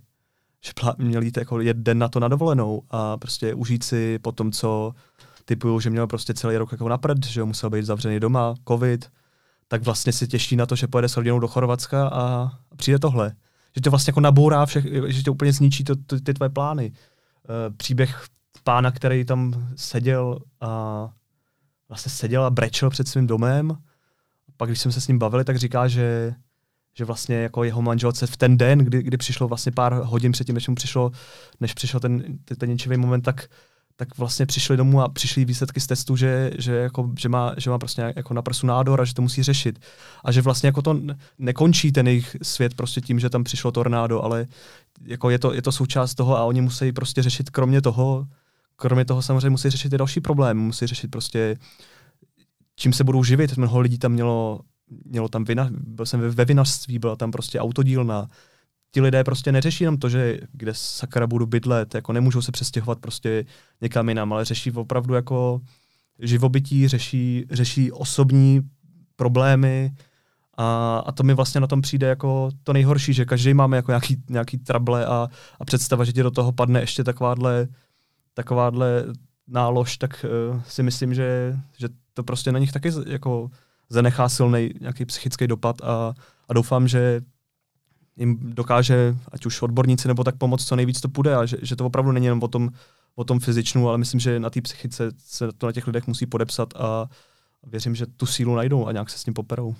že 0.62 0.72
měl 0.98 1.24
jít 1.24 1.38
jako 1.38 1.62
jeden 1.62 1.98
na 1.98 2.08
to 2.08 2.20
na 2.20 2.28
dovolenou 2.28 2.82
a 2.90 3.18
prostě 3.18 3.54
užít 3.54 3.84
si 3.84 4.20
po 4.20 4.32
tom, 4.32 4.52
co 4.52 4.94
typuju, 5.46 5.80
že 5.80 5.90
měl 5.90 6.08
prostě 6.08 6.34
celý 6.34 6.58
rok 6.58 6.72
jako 6.72 6.90
napřed, 6.90 7.26
že 7.26 7.44
musel 7.44 7.70
být 7.70 7.86
zavřený 7.86 8.20
doma, 8.20 8.56
covid, 8.68 9.10
tak 9.68 9.84
vlastně 9.84 10.14
si 10.14 10.28
těší 10.28 10.56
na 10.56 10.66
to, 10.66 10.76
že 10.76 10.88
pojede 10.88 11.10
s 11.10 11.18
rodinou 11.18 11.40
do 11.40 11.48
Chorvatska 11.48 12.08
a, 12.08 12.52
a 12.72 12.76
přijde 12.76 13.00
tohle. 13.00 13.34
Že 13.76 13.82
to 13.82 13.90
vlastně 13.90 14.12
jako 14.12 14.20
nabourá 14.20 14.66
všech, 14.66 14.86
že 15.08 15.24
to 15.24 15.32
úplně 15.32 15.54
zničí 15.54 15.84
to, 15.84 15.96
to, 15.96 16.20
ty 16.20 16.34
tvoje 16.34 16.50
plány. 16.50 16.92
Uh, 16.92 17.76
příběh 17.78 18.26
pána, 18.64 18.92
který 18.92 19.26
tam 19.26 19.68
seděl 19.76 20.40
a 20.62 21.10
vlastně 21.90 22.10
seděl 22.10 22.44
a 22.44 22.50
brečel 22.50 22.90
před 22.90 23.08
svým 23.08 23.28
domem. 23.28 23.78
Pak, 24.58 24.70
když 24.70 24.82
jsme 24.82 24.92
se 24.92 25.02
s 25.02 25.08
ním 25.08 25.20
bavili, 25.20 25.44
tak 25.44 25.58
říká, 25.58 25.88
že, 25.88 26.34
že 26.98 27.06
vlastně 27.06 27.36
jako 27.36 27.64
jeho 27.64 27.82
manželce 27.82 28.28
v 28.28 28.38
ten 28.38 28.58
den, 28.58 28.80
kdy, 28.80 29.04
kdy 29.04 29.18
přišlo 29.18 29.48
vlastně 29.48 29.72
pár 29.72 29.94
hodin 29.94 30.32
předtím, 30.32 30.56
než 30.56 30.68
mu 30.68 30.76
přišlo, 30.76 31.12
než 31.60 31.74
přišel 31.74 32.00
ten, 32.00 32.40
ten, 32.46 32.78
ten 32.78 33.02
moment, 33.02 33.22
tak 33.22 33.48
tak 33.96 34.18
vlastně 34.18 34.46
přišli 34.46 34.78
domů 34.78 35.02
a 35.02 35.10
přišly 35.10 35.46
výsledky 35.46 35.80
z 35.80 35.88
testu, 35.88 36.16
že, 36.16 36.52
že, 36.58 36.76
jako, 36.76 37.12
že, 37.20 37.30
má, 37.30 37.54
že 37.58 37.70
má 37.70 37.80
prostě 37.80 38.14
jako 38.16 38.34
na 38.34 38.42
prsu 38.42 38.68
nádor 38.68 39.02
a 39.02 39.06
že 39.06 39.14
to 39.14 39.22
musí 39.22 39.44
řešit. 39.44 39.80
A 40.26 40.32
že 40.32 40.42
vlastně 40.42 40.68
jako 40.68 40.82
to 40.82 41.00
nekončí 41.40 41.92
ten 41.92 42.08
jejich 42.08 42.36
svět 42.42 42.74
prostě 42.74 43.02
tím, 43.02 43.20
že 43.20 43.30
tam 43.30 43.44
přišlo 43.44 43.72
tornádo, 43.72 44.22
ale 44.22 44.46
jako 45.06 45.30
je, 45.30 45.40
to, 45.40 45.54
je 45.54 45.62
to 45.62 45.72
součást 45.72 46.16
toho 46.16 46.38
a 46.38 46.44
oni 46.44 46.62
musí 46.62 46.92
prostě 46.92 47.24
řešit 47.24 47.50
kromě 47.50 47.82
toho, 47.82 48.28
kromě 48.76 49.06
toho 49.06 49.22
samozřejmě 49.22 49.50
musí 49.50 49.70
řešit 49.70 49.94
i 49.94 49.98
další 49.98 50.22
problémy, 50.22 50.62
musí 50.62 50.88
řešit 50.88 51.12
prostě 51.12 51.58
čím 52.76 52.94
se 52.94 53.04
budou 53.04 53.24
živit. 53.24 53.58
Mnoho 53.58 53.80
lidí 53.80 53.98
tam 53.98 54.12
mělo, 54.12 54.60
mělo 55.06 55.30
tam 55.30 55.44
vina, 55.44 55.70
byl 55.72 56.06
jsem 56.06 56.20
ve 56.20 56.46
vinařství, 56.46 57.00
byla 57.00 57.16
tam 57.16 57.32
prostě 57.32 57.60
autodílna, 57.60 58.28
ti 58.92 59.02
lidé 59.02 59.24
prostě 59.24 59.52
neřeší 59.52 59.84
jenom 59.84 59.98
to, 59.98 60.10
že 60.10 60.38
kde 60.52 60.72
sakra 60.76 61.28
budu 61.28 61.46
bydlet, 61.46 61.96
jako 61.96 62.14
nemůžou 62.14 62.42
se 62.42 62.52
přestěhovat 62.52 63.00
prostě 63.00 63.46
někam 63.82 64.10
jinam, 64.10 64.34
ale 64.34 64.46
řeší 64.46 64.72
opravdu 64.72 65.14
jako 65.14 65.62
živobytí, 66.20 66.88
řeší, 66.88 67.46
řeší 67.52 67.92
osobní 67.92 68.62
problémy 69.16 69.92
a, 70.58 70.98
a 71.06 71.12
to 71.12 71.24
mi 71.24 71.34
vlastně 71.34 71.62
na 71.62 71.68
tom 71.68 71.82
přijde 71.82 72.08
jako 72.08 72.50
to 72.64 72.74
nejhorší, 72.74 73.14
že 73.14 73.26
každý 73.26 73.54
máme 73.54 73.78
jako 73.78 73.92
nějaký, 73.92 74.18
nějaký 74.30 74.58
trable 74.58 75.06
a, 75.06 75.28
a 75.60 75.66
představa, 75.66 76.04
že 76.04 76.14
ti 76.14 76.24
do 76.24 76.32
toho 76.32 76.52
padne 76.52 76.80
ještě 76.80 77.04
takováhle, 77.04 77.68
takováhle 78.34 79.06
nálož, 79.48 79.98
tak 79.98 80.26
uh, 80.52 80.62
si 80.68 80.84
myslím, 80.84 81.14
že, 81.14 81.60
že 81.78 81.88
to 82.14 82.24
prostě 82.24 82.52
na 82.52 82.60
nich 82.60 82.72
taky 82.72 82.92
jako 83.08 83.50
zanechá 83.90 84.30
silný 84.30 84.70
nějaký 84.82 85.06
psychický 85.06 85.48
dopad 85.48 85.82
a, 85.82 86.14
a 86.50 86.54
doufám, 86.54 86.88
že 86.88 87.22
jim 88.22 88.38
dokáže, 88.42 89.16
ať 89.32 89.46
už 89.46 89.62
odborníci 89.62 90.08
nebo 90.08 90.24
tak 90.24 90.38
pomoct, 90.38 90.66
co 90.66 90.76
nejvíc 90.76 91.02
to 91.02 91.10
půjde 91.10 91.36
a 91.36 91.46
že, 91.46 91.58
že 91.62 91.76
to 91.76 91.86
opravdu 91.86 92.12
není 92.12 92.26
jenom 92.26 92.44
o 92.44 92.48
tom, 92.48 92.70
o 93.16 93.24
tom 93.24 93.40
fyzičnu, 93.40 93.90
ale 93.90 93.98
myslím, 93.98 94.20
že 94.20 94.40
na 94.40 94.50
té 94.50 94.62
psychice 94.62 95.12
se 95.18 95.52
to 95.52 95.66
na 95.66 95.72
těch 95.72 95.88
lidech 95.88 96.08
musí 96.08 96.26
podepsat 96.26 96.74
a 96.76 97.10
věřím, 97.64 97.96
že 97.96 98.06
tu 98.06 98.26
sílu 98.26 98.56
najdou 98.56 98.88
a 98.88 98.92
nějak 98.92 99.10
se 99.10 99.18
s 99.18 99.24
tím 99.24 99.34
poperou. 99.34 99.76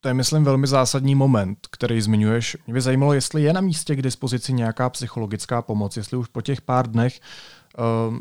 To 0.00 0.08
je, 0.08 0.14
myslím, 0.14 0.44
velmi 0.44 0.66
zásadní 0.66 1.14
moment, 1.14 1.58
který 1.70 2.00
zmiňuješ. 2.00 2.56
Mě 2.66 2.74
by 2.74 2.80
zajímalo, 2.80 3.12
jestli 3.12 3.42
je 3.42 3.52
na 3.52 3.60
místě 3.60 3.96
k 3.96 4.02
dispozici 4.02 4.52
nějaká 4.52 4.90
psychologická 4.90 5.62
pomoc, 5.62 5.96
jestli 5.96 6.16
už 6.16 6.28
po 6.28 6.42
těch 6.42 6.60
pár 6.60 6.90
dnech 6.90 7.20
um, 8.08 8.20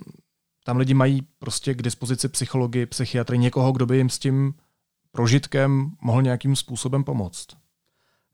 tam 0.64 0.78
lidi 0.78 0.94
mají 0.94 1.22
prostě 1.40 1.74
k 1.74 1.82
dispozici 1.82 2.30
psychologi, 2.30 2.86
psychiatry, 2.86 3.38
někoho, 3.38 3.72
kdo 3.72 3.86
by 3.86 3.98
jim 3.98 4.10
s 4.10 4.20
tím 4.20 4.54
prožitkem 5.12 5.92
mohl 6.02 6.22
nějakým 6.22 6.56
způsobem 6.56 7.04
pomoct. 7.04 7.48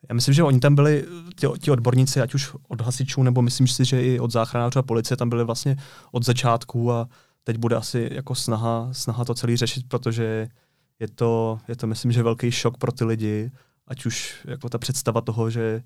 Já 0.09 0.15
myslím, 0.15 0.33
že 0.33 0.43
oni 0.43 0.59
tam 0.59 0.75
byli, 0.75 1.05
ti, 1.35 1.47
ti 1.59 1.71
odborníci, 1.71 2.21
ať 2.21 2.33
už 2.33 2.55
od 2.67 2.81
hasičů, 2.81 3.23
nebo 3.23 3.41
myslím 3.41 3.67
si, 3.67 3.85
že 3.85 4.03
i 4.03 4.19
od 4.19 4.31
záchranářů 4.31 4.79
a 4.79 4.83
policie, 4.83 5.17
tam 5.17 5.29
byli 5.29 5.43
vlastně 5.43 5.77
od 6.11 6.25
začátku 6.25 6.91
a 6.91 7.07
teď 7.43 7.57
bude 7.57 7.75
asi 7.75 8.09
jako 8.11 8.35
snaha, 8.35 8.89
snaha 8.91 9.25
to 9.25 9.33
celý 9.33 9.57
řešit, 9.57 9.87
protože 9.87 10.47
je 10.99 11.07
to, 11.07 11.59
je 11.67 11.75
to, 11.75 11.87
myslím, 11.87 12.11
že 12.11 12.23
velký 12.23 12.51
šok 12.51 12.77
pro 12.77 12.91
ty 12.91 13.05
lidi, 13.05 13.51
ať 13.87 14.05
už 14.05 14.45
jako 14.47 14.69
ta 14.69 14.77
představa 14.77 15.21
toho, 15.21 15.49
že 15.49 15.81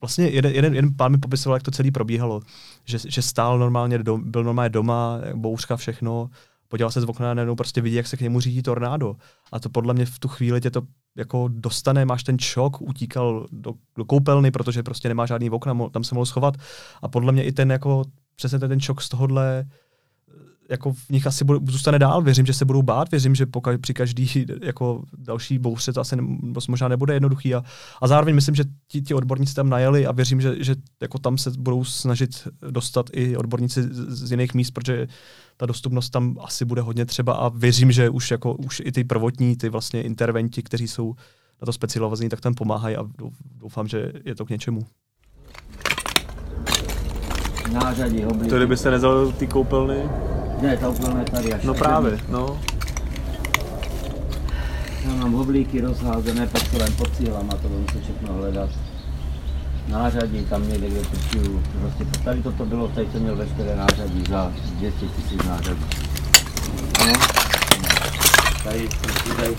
vlastně 0.00 0.28
jeden, 0.28 0.52
jeden, 0.52 0.74
jeden 0.74 0.94
pán 0.96 1.12
mi 1.12 1.18
popisoval, 1.18 1.56
jak 1.56 1.62
to 1.62 1.70
celé 1.70 1.90
probíhalo, 1.90 2.40
že, 2.84 2.98
že 3.08 3.22
stál 3.22 3.58
normálně, 3.58 3.98
dom, 3.98 4.30
byl 4.30 4.44
normálně 4.44 4.68
doma, 4.68 5.20
bouřka, 5.34 5.76
všechno, 5.76 6.30
podíval 6.68 6.90
se 6.90 7.00
z 7.00 7.04
okna 7.04 7.30
a 7.30 7.34
najednou 7.34 7.54
prostě 7.54 7.80
vidí, 7.80 7.96
jak 7.96 8.06
se 8.06 8.16
k 8.16 8.20
němu 8.20 8.40
řídí 8.40 8.62
tornádo. 8.62 9.16
A 9.52 9.60
to 9.60 9.68
podle 9.68 9.94
mě 9.94 10.06
v 10.06 10.18
tu 10.18 10.28
chvíli 10.28 10.60
tě 10.60 10.70
to 10.70 10.82
jako 11.16 11.48
dostane, 11.52 12.04
máš 12.04 12.22
ten 12.22 12.38
šok, 12.38 12.80
utíkal 12.80 13.46
do, 13.52 13.74
do 13.96 14.04
koupelny, 14.04 14.50
protože 14.50 14.82
prostě 14.82 15.08
nemá 15.08 15.26
žádný 15.26 15.50
okna, 15.50 15.88
tam 15.88 16.04
se 16.04 16.14
mohl 16.14 16.26
schovat. 16.26 16.54
A 17.02 17.08
podle 17.08 17.32
mě 17.32 17.44
i 17.44 17.52
ten 17.52 17.70
jako 17.70 18.04
přesně 18.36 18.58
ten 18.58 18.80
šok 18.80 19.02
z 19.02 19.08
tohohle 19.08 19.64
jako 20.70 20.92
v 20.92 21.10
nich 21.10 21.26
asi 21.26 21.44
bude, 21.44 21.72
zůstane 21.72 21.98
dál. 21.98 22.22
Věřím, 22.22 22.46
že 22.46 22.52
se 22.52 22.64
budou 22.64 22.82
bát, 22.82 23.10
věřím, 23.10 23.34
že 23.34 23.46
poka- 23.46 23.78
při 23.78 23.94
každý 23.94 24.46
jako 24.62 25.02
další 25.18 25.58
bouře 25.58 25.92
to 25.92 26.00
asi 26.00 26.16
ne, 26.16 26.22
možná 26.68 26.88
nebude 26.88 27.14
jednoduchý. 27.14 27.54
A, 27.54 27.64
a 28.02 28.08
zároveň 28.08 28.34
myslím, 28.34 28.54
že 28.54 28.64
ti, 28.88 29.02
ti 29.02 29.14
odborníci 29.14 29.54
tam 29.54 29.68
najeli 29.68 30.06
a 30.06 30.12
věřím, 30.12 30.40
že, 30.40 30.64
že 30.64 30.74
jako 31.02 31.18
tam 31.18 31.38
se 31.38 31.50
budou 31.58 31.84
snažit 31.84 32.48
dostat 32.70 33.10
i 33.12 33.36
odborníci 33.36 33.82
z, 33.82 34.26
z 34.26 34.30
jiných 34.30 34.54
míst, 34.54 34.70
protože 34.70 35.06
ta 35.56 35.66
dostupnost 35.66 36.10
tam 36.10 36.36
asi 36.40 36.64
bude 36.64 36.82
hodně 36.82 37.06
třeba 37.06 37.32
a 37.32 37.48
věřím, 37.48 37.92
že 37.92 38.10
už 38.10 38.30
jako 38.30 38.54
už 38.54 38.82
i 38.84 38.92
ty 38.92 39.04
prvotní, 39.04 39.56
ty 39.56 39.68
vlastně 39.68 40.02
interventi, 40.02 40.62
kteří 40.62 40.88
jsou 40.88 41.14
na 41.62 41.66
to 41.66 41.72
specializovaní, 41.72 42.28
tak 42.28 42.40
tam 42.40 42.54
pomáhají 42.54 42.96
a 42.96 43.04
doufám, 43.60 43.88
že 43.88 44.12
je 44.24 44.34
to 44.34 44.46
k 44.46 44.50
něčemu. 44.50 44.80
Nářadí, 47.72 48.24
To 48.48 48.56
kdybyste 48.56 48.90
nezal 48.90 49.32
ty 49.32 49.46
koupelny? 49.46 50.29
Ne, 50.60 50.76
ta 50.76 50.88
úplne 50.88 51.24
tady 51.24 51.52
až. 51.52 51.62
No 51.64 51.74
právě, 51.74 52.20
no. 52.28 52.60
Já 55.04 55.14
mám 55.14 55.34
oblíky 55.34 55.80
rozházené, 55.80 56.46
pak 56.46 56.68
to 56.68 56.76
jen 56.76 56.92
pod 56.92 57.16
cílama, 57.16 57.52
to 57.62 57.68
budu 57.68 57.86
se 57.92 58.00
všechno 58.00 58.32
hledat. 58.32 58.70
Nářadí 59.88 60.44
tam 60.44 60.68
někde, 60.68 60.88
kde 60.88 61.00
počuju. 61.00 61.62
Prostě 61.80 62.04
tady 62.24 62.42
toto 62.42 62.64
bylo, 62.64 62.88
tady 62.88 63.08
jsem 63.12 63.22
měl 63.22 63.36
veškeré 63.36 63.76
nářadí 63.76 64.24
za 64.28 64.52
200 64.72 65.06
tisíc 65.06 65.42
nářadí. 65.42 65.84
No. 67.06 67.12
Tady, 68.64 68.88
tady, 69.36 69.56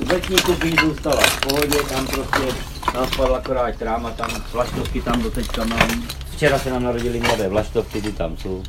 u 0.00 0.04
betníku 0.04 0.54
bych 0.54 0.80
zůstala 0.80 1.20
v 1.20 1.40
pohodě, 1.40 1.78
tam 1.88 2.06
prostě, 2.06 2.62
tam 2.92 3.06
spadla 3.06 3.38
akorát 3.38 3.76
tráma, 3.76 4.10
tam 4.10 4.30
vlaštovky 4.52 5.02
tam 5.02 5.22
do 5.22 5.30
teďka 5.30 5.64
mám. 5.64 6.02
Včera 6.30 6.58
se 6.58 6.70
nám 6.70 6.82
narodili 6.82 7.20
mladé 7.20 7.48
vlaštovky, 7.48 8.02
ty 8.02 8.12
tam 8.12 8.36
jsou. 8.36 8.62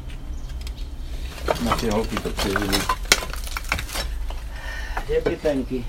Naše 1.64 1.92
holky 1.92 2.16
to 2.16 2.30
přijeli. 2.30 2.68
Kde 5.06 5.22
pipenky? 5.22 5.86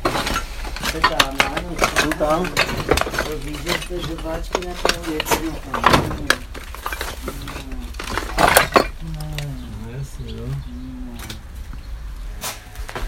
Jste 0.89 1.01
tam, 1.01 1.37
ano, 1.41 1.77
jsou 2.01 2.11
tam. 2.11 2.53
Víš, 3.45 3.57
že 3.89 4.01
žubáčky 4.09 4.67
na 4.67 4.75
tom 4.75 5.03
věci. 5.13 5.41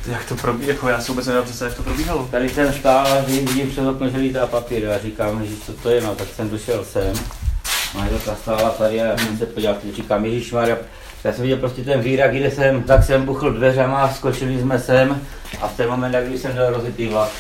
Jak 0.07 0.25
to 0.25 0.35
probíhalo? 0.35 0.73
Jako 0.73 0.89
já 0.89 1.01
si 1.01 1.09
vůbec 1.09 1.27
nedám 1.27 1.45
představit, 1.45 1.71
jak 1.71 1.77
to 1.77 1.83
probíhalo. 1.83 2.29
Tady 2.31 2.49
jsem 2.49 2.73
stál 2.73 3.07
a 3.07 3.21
vidím 3.21 3.71
přes 3.71 3.87
okno, 3.87 4.09
že 4.09 4.17
lítá 4.17 4.47
papír. 4.47 4.91
A 4.91 4.99
říkám, 4.99 5.47
že 5.47 5.57
co 5.67 5.73
to 5.73 5.91
je, 5.91 6.01
no, 6.01 6.15
tak 6.15 6.29
jsem 6.37 6.51
došel 6.51 6.85
sem. 6.85 7.13
Manželka 7.95 8.35
stála 8.35 8.71
tady 8.71 9.01
a 9.03 9.05
já 9.05 9.19
jsem 9.19 9.39
se 9.39 9.47
podíval, 9.47 9.77
říkám, 9.95 10.25
Ježíš 10.25 10.53
Maria, 10.53 10.77
já 11.25 11.33
jsem 11.33 11.43
viděl 11.43 11.59
prostě 11.59 11.85
ten 11.85 12.01
výrak, 12.01 12.37
kde 12.37 12.51
jsem, 12.51 12.83
tak 12.83 13.05
jsem 13.05 13.25
buchl 13.25 13.53
dveřama, 13.53 14.09
skočili 14.09 14.61
jsme 14.61 14.79
sem 14.79 15.21
a 15.61 15.69
v 15.69 15.77
ten 15.77 15.91
moment, 15.91 16.17
kdy 16.27 16.39
jsem 16.39 16.57
dal 16.57 16.71
rozjetý 16.71 17.07
vlak. 17.07 17.31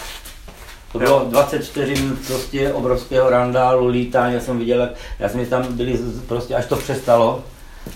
To 0.92 0.98
bylo 0.98 1.26
24 1.30 1.94
minut 1.94 2.18
prostě 2.26 2.72
obrovského 2.72 3.30
randálu, 3.30 3.86
lítání, 3.86 4.34
já 4.34 4.40
jsem 4.40 4.58
viděl, 4.58 4.80
jak, 4.80 4.90
já 5.18 5.28
jsem 5.28 5.46
tam 5.46 5.76
byli 5.76 5.98
prostě, 6.28 6.54
až 6.54 6.66
to 6.66 6.76
přestalo, 6.76 7.44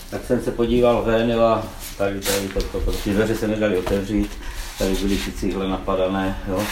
tak 0.09 0.21
jsem 0.25 0.41
se 0.41 0.51
podíval 0.51 1.03
ven 1.03 1.41
a 1.41 1.63
tady, 1.97 2.19
tady, 2.19 2.47
to, 2.47 2.61
to, 2.61 2.79
prostě 2.79 3.09
dveře 3.09 3.35
se 3.35 3.47
nedali 3.47 3.77
otevřít, 3.77 4.31
tady 4.79 4.95
byly 4.95 5.17
ty 5.17 5.31
cihle 5.31 5.67
napadané, 5.67 6.37
jo. 6.47 6.63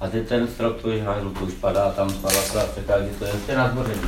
A 0.00 0.08
teď 0.08 0.28
ten 0.28 0.48
strop, 0.48 0.80
to 0.82 0.88
už 0.88 1.00
hajzl, 1.00 1.30
to 1.30 1.44
už 1.44 1.52
padá, 1.52 1.90
tam 1.90 2.12
padla 2.12 2.42
ta 2.52 2.64
překá, 2.72 3.00
že 3.00 3.08
to 3.18 3.24
je 3.24 3.30
ještě 3.34 3.56
na 3.56 3.68
zboření. 3.70 4.00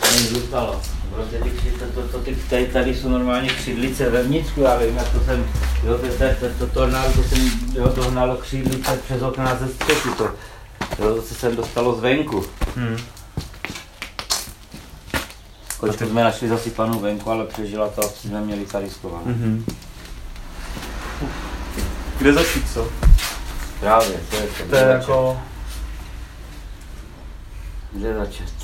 To 0.00 0.10
není 0.14 0.26
zůstalo. 0.28 0.82
Prostě 1.14 1.38
ty, 1.38 1.48
kři- 1.48 1.78
to, 1.78 2.02
to, 2.02 2.08
to, 2.08 2.18
ty, 2.18 2.36
tady, 2.50 2.66
tady 2.66 2.94
jsou 2.94 3.08
normálně 3.08 3.48
křidlice 3.48 4.10
vevnitřku, 4.10 4.60
já 4.60 4.76
vím, 4.76 4.96
jak 4.96 5.08
to 5.12 5.24
jsem, 5.24 5.46
jo, 5.84 5.98
to, 5.98 6.06
to, 6.06 6.24
to, 6.40 6.54
to, 6.58 6.66
tornádo, 6.66 7.12
to 7.12 7.22
jsem, 7.22 7.50
jo, 7.74 7.88
to 7.88 8.02
hnalo 8.10 8.36
křidlice 8.36 9.00
přes 9.04 9.22
okna 9.22 9.56
ze 9.56 9.68
střechy, 9.68 10.08
to, 10.18 10.24
jo, 10.98 11.14
to 11.14 11.22
se 11.22 11.34
sem 11.34 11.56
dostalo 11.56 11.94
zvenku. 11.96 12.44
Hmm. 12.76 12.96
Kočku 15.78 16.06
jsme 16.06 16.24
našli 16.24 16.48
zasypanou 16.48 17.00
venku, 17.00 17.30
ale 17.30 17.44
přežila 17.46 17.88
to, 17.88 18.00
asi 18.00 18.28
jsme 18.28 18.40
měli 18.40 18.66
zaryskované. 18.66 19.24
Mhm. 19.26 19.64
Kde 22.18 22.32
začít, 22.32 22.72
co? 22.74 22.88
Právě, 23.82 24.20
to 24.30 24.36
je 24.36 24.46
to. 24.46 24.56
To 24.58 24.66
kde 24.66 24.78
je 24.78 24.84
začít? 24.84 25.00
jako... 25.00 25.40
Kde 27.92 28.14
začít? 28.14 28.54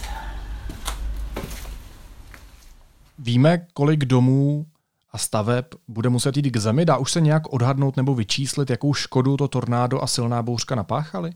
Víme, 3.19 3.67
kolik 3.75 4.05
domů 4.05 4.67
a 5.13 5.19
staveb 5.19 5.65
bude 5.89 6.09
muset 6.09 6.37
jít 6.37 6.51
k 6.51 6.57
zemi? 6.57 6.85
Dá 6.85 6.97
už 6.97 7.13
se 7.13 7.21
nějak 7.21 7.53
odhadnout 7.53 7.97
nebo 7.97 8.15
vyčíslit, 8.15 8.71
jakou 8.71 8.95
škodu 8.95 9.37
to 9.37 9.49
tornádo 9.49 10.03
a 10.03 10.07
silná 10.07 10.43
bouřka 10.43 10.75
napáchaly? 10.75 11.31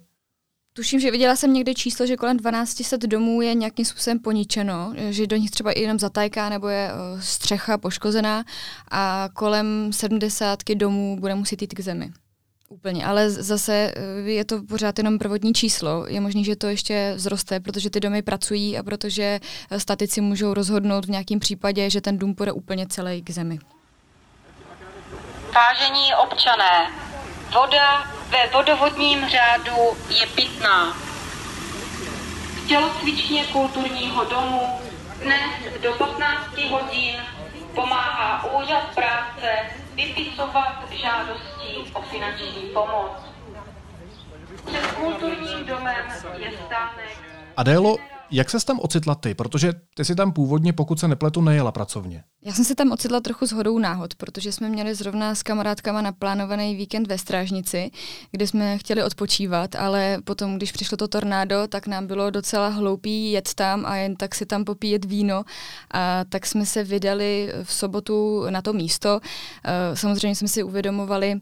Tuším, 0.72 1.00
že 1.00 1.10
viděla 1.10 1.36
jsem 1.36 1.52
někde 1.52 1.74
číslo, 1.74 2.06
že 2.06 2.16
kolem 2.16 2.38
1200 2.38 2.98
domů 2.98 3.42
je 3.42 3.54
nějakým 3.54 3.84
způsobem 3.84 4.18
poničeno, 4.18 4.92
že 5.10 5.26
do 5.26 5.36
nich 5.36 5.50
třeba 5.50 5.72
i 5.72 5.80
jenom 5.80 5.98
zatajká 5.98 6.48
nebo 6.48 6.68
je 6.68 6.90
eh, 6.92 7.22
střecha 7.22 7.78
poškozená 7.78 8.44
a 8.90 9.28
kolem 9.34 9.92
70 9.92 10.58
domů 10.74 11.16
bude 11.20 11.34
muset 11.34 11.62
jít 11.62 11.74
k 11.74 11.80
zemi. 11.80 12.12
Úplně, 12.72 13.06
ale 13.06 13.30
zase 13.30 13.92
eh, 13.96 14.30
je 14.30 14.44
to 14.44 14.62
pořád 14.62 14.98
jenom 14.98 15.18
prvotní 15.18 15.52
číslo. 15.52 16.06
Je 16.08 16.20
možné, 16.20 16.44
že 16.44 16.56
to 16.56 16.66
ještě 16.66 17.14
vzroste, 17.16 17.60
protože 17.60 17.90
ty 17.90 18.00
domy 18.00 18.22
pracují 18.22 18.78
a 18.78 18.82
protože 18.82 19.40
eh, 19.70 19.80
statici 19.80 20.20
můžou 20.20 20.54
rozhodnout 20.54 21.04
v 21.04 21.10
nějakém 21.10 21.38
případě, 21.40 21.90
že 21.90 22.00
ten 22.00 22.18
dům 22.18 22.34
půjde 22.34 22.52
úplně 22.52 22.86
celý 22.86 23.22
k 23.22 23.30
zemi. 23.30 23.58
Vážení 25.54 26.14
občané, 26.22 26.90
voda 27.54 28.04
ve 28.30 28.46
vodovodním 28.52 29.28
řádu 29.28 29.76
je 30.20 30.26
pitná. 30.26 30.96
V 32.64 32.68
tělocvičně 32.68 33.44
kulturního 33.44 34.24
domu 34.24 34.60
dnes 35.22 35.80
do 35.82 35.92
15 35.92 36.58
hodin 36.70 37.16
pomáhá 37.74 38.52
úřad 38.52 38.94
práce 38.94 39.81
vypisovat 39.94 40.90
žádosti 40.90 41.92
o 41.92 42.02
finanční 42.02 42.62
pomoc. 42.74 43.12
Před 44.66 44.92
kulturním 44.92 45.66
domem 45.66 46.06
je 46.36 46.52
stánek 46.66 47.18
Adélo, 47.56 47.96
jak 48.32 48.50
se 48.50 48.66
tam 48.66 48.80
ocitla 48.80 49.14
ty? 49.14 49.34
Protože 49.34 49.72
ty 49.94 50.04
si 50.04 50.14
tam 50.14 50.32
původně, 50.32 50.72
pokud 50.72 51.00
se 51.00 51.08
nepletu, 51.08 51.40
nejela 51.40 51.72
pracovně. 51.72 52.24
Já 52.44 52.52
jsem 52.52 52.64
se 52.64 52.74
tam 52.74 52.92
ocitla 52.92 53.20
trochu 53.20 53.46
s 53.46 53.52
hodou 53.52 53.78
náhod, 53.78 54.14
protože 54.14 54.52
jsme 54.52 54.68
měli 54.68 54.94
zrovna 54.94 55.34
s 55.34 55.42
kamarádkama 55.42 56.02
naplánovaný 56.02 56.74
víkend 56.74 57.08
ve 57.08 57.18
Strážnici, 57.18 57.90
kde 58.30 58.46
jsme 58.46 58.78
chtěli 58.78 59.04
odpočívat, 59.04 59.74
ale 59.74 60.18
potom, 60.24 60.56
když 60.56 60.72
přišlo 60.72 60.96
to 60.96 61.08
tornádo, 61.08 61.66
tak 61.68 61.86
nám 61.86 62.06
bylo 62.06 62.30
docela 62.30 62.68
hloupý 62.68 63.32
jet 63.32 63.54
tam 63.54 63.86
a 63.86 63.96
jen 63.96 64.16
tak 64.16 64.34
si 64.34 64.46
tam 64.46 64.64
popíjet 64.64 65.04
víno. 65.04 65.44
A 65.90 66.24
tak 66.28 66.46
jsme 66.46 66.66
se 66.66 66.84
vydali 66.84 67.52
v 67.62 67.72
sobotu 67.72 68.44
na 68.50 68.62
to 68.62 68.72
místo. 68.72 69.20
Eh, 69.64 69.96
Samozřejmě 69.96 70.36
jsme 70.36 70.48
si 70.48 70.62
uvědomovali, 70.62 71.40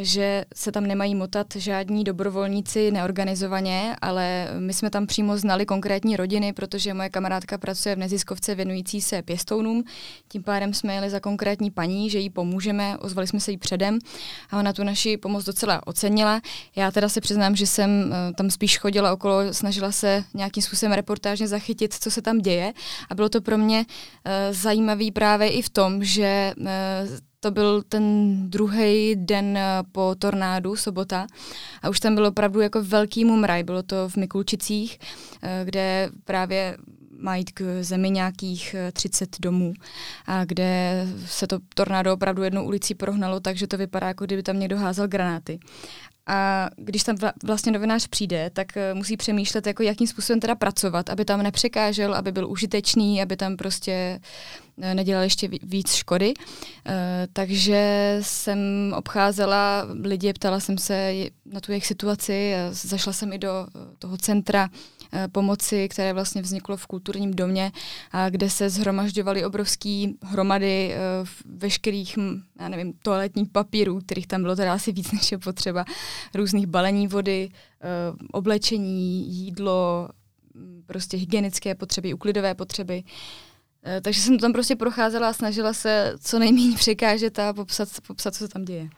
že 0.00 0.44
se 0.54 0.72
tam 0.72 0.86
nemají 0.86 1.14
motat 1.14 1.46
žádní 1.56 2.04
dobrovolníci 2.04 2.90
neorganizovaně, 2.90 3.96
ale 4.02 4.48
my 4.58 4.74
jsme 4.74 4.90
tam 4.90 5.06
přímo 5.06 5.38
znali 5.38 5.66
konkrétní 5.66 6.16
rodiny, 6.16 6.52
protože 6.52 6.94
moje 6.94 7.08
kamarádka 7.08 7.58
pracuje 7.58 7.96
v 7.96 7.98
neziskovce 7.98 8.54
věnující 8.54 9.00
se 9.00 9.22
pěstounům. 9.22 9.84
Tím 10.28 10.42
pádem 10.42 10.74
jsme 10.74 10.94
jeli 10.94 11.10
za 11.10 11.20
konkrétní 11.20 11.70
paní, 11.70 12.10
že 12.10 12.18
jí 12.18 12.30
pomůžeme, 12.30 12.98
ozvali 12.98 13.26
jsme 13.26 13.40
se 13.40 13.50
jí 13.50 13.56
předem 13.56 13.98
a 14.50 14.58
ona 14.58 14.72
tu 14.72 14.84
naši 14.84 15.16
pomoc 15.16 15.44
docela 15.44 15.86
ocenila. 15.86 16.40
Já 16.76 16.90
teda 16.90 17.08
se 17.08 17.20
přiznám, 17.20 17.56
že 17.56 17.66
jsem 17.66 18.12
eh, 18.12 18.32
tam 18.32 18.50
spíš 18.50 18.78
chodila 18.78 19.12
okolo, 19.12 19.54
snažila 19.54 19.92
se 19.92 20.24
nějakým 20.34 20.62
způsobem 20.62 20.92
reportážně 20.92 21.48
zachytit, 21.48 21.94
co 21.94 22.10
se 22.10 22.22
tam 22.22 22.38
děje 22.38 22.72
a 23.10 23.14
bylo 23.14 23.28
to 23.28 23.40
pro 23.40 23.58
mě 23.58 23.84
eh, 24.24 24.54
zajímavý 24.54 25.10
právě 25.10 25.48
i 25.48 25.62
v 25.62 25.68
tom, 25.70 26.04
že 26.04 26.54
eh, 26.66 27.29
to 27.40 27.50
byl 27.50 27.82
ten 27.82 28.36
druhý 28.50 29.16
den 29.16 29.56
eh, 29.56 29.82
po 29.92 30.14
tornádu, 30.18 30.76
sobota, 30.76 31.26
a 31.82 31.88
už 31.88 32.00
tam 32.00 32.14
bylo 32.14 32.28
opravdu 32.28 32.60
jako 32.60 32.82
velký 32.82 33.24
mumraj. 33.24 33.62
Bylo 33.62 33.82
to 33.82 34.08
v 34.08 34.16
Mikulčicích, 34.16 34.98
eh, 35.42 35.62
kde 35.64 36.10
právě 36.24 36.76
má 37.20 37.36
jít 37.36 37.50
k 37.50 37.82
zemi 37.82 38.10
nějakých 38.10 38.74
eh, 38.74 38.92
30 38.92 39.36
domů, 39.40 39.72
a 40.26 40.44
kde 40.44 41.04
se 41.26 41.46
to 41.46 41.58
tornádo 41.74 42.12
opravdu 42.12 42.42
jednou 42.42 42.64
ulicí 42.64 42.94
prohnalo, 42.94 43.40
takže 43.40 43.66
to 43.66 43.76
vypadá, 43.76 44.08
jako 44.08 44.24
kdyby 44.24 44.42
tam 44.42 44.58
někdo 44.58 44.78
házel 44.78 45.08
granáty. 45.08 45.58
A 46.26 46.68
když 46.76 47.02
tam 47.02 47.16
vla- 47.16 47.32
vlastně 47.44 47.72
novinář 47.72 48.06
přijde, 48.06 48.50
tak 48.50 48.76
eh, 48.76 48.94
musí 48.94 49.16
přemýšlet, 49.16 49.66
jako 49.66 49.82
jakým 49.82 50.06
způsobem 50.06 50.40
teda 50.40 50.54
pracovat, 50.54 51.10
aby 51.10 51.24
tam 51.24 51.42
nepřekážel, 51.42 52.14
aby 52.14 52.32
byl 52.32 52.50
užitečný, 52.50 53.22
aby 53.22 53.36
tam 53.36 53.56
prostě 53.56 53.92
eh, 53.92 54.20
nedělal 54.94 55.22
ještě 55.24 55.48
ví- 55.48 55.60
víc 55.62 55.94
škody. 55.94 56.34
Eh, 56.86 57.26
Takže 57.32 58.18
jsem 58.22 58.58
obcházela 58.96 59.86
lidi, 60.02 60.32
ptala 60.32 60.60
jsem 60.60 60.78
se 60.78 61.14
na 61.46 61.60
tu 61.60 61.72
jejich 61.72 61.86
situaci, 61.86 62.54
zašla 62.70 63.12
jsem 63.12 63.32
i 63.32 63.38
do 63.38 63.66
eh, 63.68 63.78
toho 63.98 64.16
centra 64.16 64.68
eh, 65.12 65.28
pomoci, 65.28 65.88
které 65.88 66.12
vlastně 66.12 66.42
vzniklo 66.42 66.76
v 66.76 66.86
kulturním 66.86 67.34
domě, 67.34 67.72
kde 68.30 68.50
se 68.50 68.70
zhromažďovaly 68.70 69.44
obrovské 69.44 70.06
hromady 70.22 70.92
eh, 70.94 70.98
veškerých, 71.44 72.18
já 72.60 72.68
nevím, 72.68 72.92
toaletních 73.02 73.48
papírů, 73.48 74.00
kterých 74.00 74.26
tam 74.26 74.42
bylo 74.42 74.56
teda 74.56 74.72
asi 74.72 74.92
víc, 74.92 75.12
než 75.12 75.32
je 75.32 75.38
potřeba, 75.38 75.84
různých 76.34 76.66
balení 76.66 77.06
vody, 77.08 77.48
eh, 77.80 77.86
oblečení, 78.32 79.28
jídlo, 79.28 80.08
prostě 80.86 81.16
hygienické 81.16 81.74
potřeby, 81.74 82.14
uklidové 82.14 82.54
potřeby. 82.54 83.02
Eh, 83.06 83.49
Takže 84.02 84.20
jsem 84.20 84.38
to 84.38 84.42
tam 84.42 84.52
prostě 84.52 84.76
procházela 84.76 85.28
a 85.28 85.32
snažila 85.32 85.72
se 85.72 86.14
co 86.24 86.38
nejméně 86.38 86.76
překážet 86.76 87.38
a 87.38 87.52
popsat, 87.52 87.88
popsat, 88.06 88.34
co 88.34 88.38
se 88.38 88.48
tam 88.48 88.64
děje. 88.64 88.88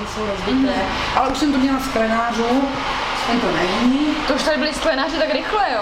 nejsou 0.00 0.26
rozbité, 0.26 0.74
ale 1.16 1.28
už 1.28 1.38
jsem 1.38 1.52
to 1.52 1.58
měla 1.58 1.80
sklenářů, 1.80 2.62
ten 3.26 3.40
to 3.40 3.46
není. 3.56 4.06
To 4.28 4.34
už 4.34 4.42
tady 4.42 4.56
byli 4.58 4.74
sklenáři 4.74 5.16
tak 5.18 5.32
rychle, 5.34 5.72
jo? 5.74 5.80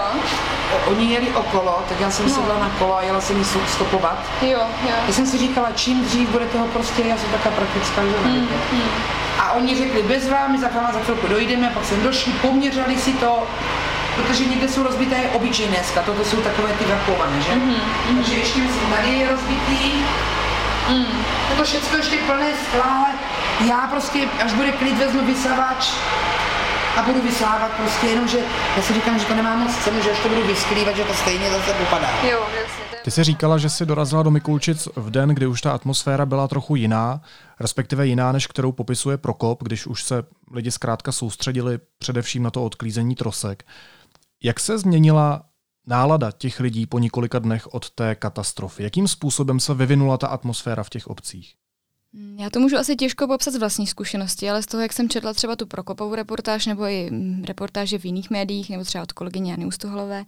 O, 0.75 0.89
oni 0.91 1.13
jeli 1.13 1.27
okolo, 1.29 1.83
tak 1.89 1.99
já 1.99 2.11
jsem 2.11 2.27
No. 2.27 2.35
sedla 2.35 2.59
na 2.59 2.69
kolo 2.79 2.97
a 2.97 3.01
jela 3.01 3.21
jsem 3.21 3.37
ji 3.37 3.45
sto- 3.45 3.65
stopovat. 3.67 4.25
Jo, 4.41 4.59
jo. 4.83 4.95
Já 5.07 5.13
jsem 5.13 5.25
si 5.27 5.37
říkala, 5.37 5.71
čím 5.75 6.03
dřív 6.05 6.29
bude 6.29 6.45
toho 6.45 6.67
prostě, 6.67 7.01
já 7.03 7.17
jsem 7.17 7.29
taková 7.31 7.55
praktická 7.55 8.01
žena. 8.05 8.29
Mm. 8.29 8.47
A 9.39 9.51
oni 9.51 9.77
řekli, 9.77 10.03
bez 10.03 10.29
vámi, 10.29 10.57
za 10.59 10.67
váma 10.67 10.91
za 10.93 10.99
chvilku 10.99 11.27
dojdeme, 11.27 11.71
pak 11.73 11.85
jsem 11.85 12.03
došli, 12.03 12.31
poměřali 12.33 12.97
si 12.97 13.13
to, 13.13 13.47
protože 14.15 14.45
někde 14.45 14.67
jsou 14.69 14.83
rozbité 14.83 15.29
obyčejné 15.29 15.75
dneska, 15.77 16.01
toto 16.01 16.25
jsou 16.25 16.37
takové 16.37 16.73
ty 16.73 16.85
vrchované, 16.85 17.41
že? 17.41 17.55
Mhm, 17.55 17.75
Takže 18.17 18.35
ještě 18.35 18.59
myslím, 18.59 18.89
tady 18.89 19.09
je 19.09 19.29
rozbitý, 19.31 19.93
Mm. 20.89 21.05
je 21.49 21.55
to 21.57 21.63
všechno 21.63 21.97
ještě 21.97 22.17
plné 22.17 22.47
skla, 22.69 22.83
ale 22.83 23.13
já 23.69 23.87
prostě, 23.87 24.27
až 24.45 24.53
bude 24.53 24.71
klid, 24.71 24.97
vezmu 24.97 25.25
vysavač 25.25 25.91
a 26.97 27.01
budu 27.01 27.21
vysávat 27.21 27.71
prostě, 27.71 28.07
jenomže 28.07 28.37
já 28.77 28.81
si 28.83 28.93
říkám, 28.93 29.19
že 29.19 29.25
to 29.25 29.35
nemá 29.35 29.55
moc 29.55 29.75
cenu, 29.77 30.01
že 30.01 30.11
až 30.11 30.19
to 30.19 30.29
budu 30.29 30.47
vyskrývat, 30.47 30.95
že 30.95 31.03
to 31.03 31.13
stejně 31.13 31.49
zase 31.49 31.71
upadá. 31.87 32.09
Jo, 32.31 32.39
jasně. 32.61 32.83
Ty 33.03 33.11
jsi 33.11 33.23
říkala, 33.23 33.57
že 33.57 33.69
jsi 33.69 33.85
dorazila 33.85 34.23
do 34.23 34.31
Mikulčic 34.31 34.87
v 34.95 35.09
den, 35.09 35.29
kdy 35.29 35.47
už 35.47 35.61
ta 35.61 35.71
atmosféra 35.71 36.25
byla 36.25 36.47
trochu 36.47 36.75
jiná, 36.75 37.21
respektive 37.59 38.07
jiná, 38.07 38.31
než 38.31 38.47
kterou 38.47 38.71
popisuje 38.71 39.17
Prokop, 39.17 39.63
když 39.63 39.87
už 39.87 40.03
se 40.03 40.23
lidi 40.53 40.71
zkrátka 40.71 41.11
soustředili 41.11 41.79
především 41.99 42.43
na 42.43 42.49
to 42.51 42.63
odklízení 42.63 43.15
trosek. 43.15 43.63
Jak 44.43 44.59
se 44.59 44.77
změnila 44.77 45.45
nálada 45.87 46.31
těch 46.31 46.59
lidí 46.59 46.85
po 46.85 46.99
několika 46.99 47.39
dnech 47.39 47.73
od 47.73 47.89
té 47.89 48.15
katastrofy? 48.15 48.83
Jakým 48.83 49.07
způsobem 49.07 49.59
se 49.59 49.73
vyvinula 49.73 50.17
ta 50.17 50.27
atmosféra 50.27 50.83
v 50.83 50.89
těch 50.89 51.07
obcích? 51.07 51.55
Mm, 52.13 52.39
já 52.39 52.49
to 52.49 52.59
můžu 52.59 52.77
asi 52.77 52.95
těžko 52.95 53.27
popsat 53.27 53.53
z 53.53 53.57
vlastní 53.57 53.87
zkušenosti, 53.87 54.49
ale 54.49 54.63
z 54.63 54.65
toho, 54.65 54.81
jak 54.81 54.93
jsem 54.93 55.09
četla 55.09 55.33
třeba 55.33 55.55
tu 55.55 55.65
Prokopovou 55.65 56.15
reportáž 56.15 56.65
nebo 56.65 56.83
i 56.83 57.11
mm, 57.11 57.43
reportáže 57.43 57.99
v 57.99 58.05
jiných 58.05 58.29
médiích, 58.29 58.69
nebo 58.69 58.83
třeba 58.83 59.03
od 59.03 59.11
kolegyně 59.11 59.51
Jany 59.51 59.65
Ustoholové, 59.65 60.25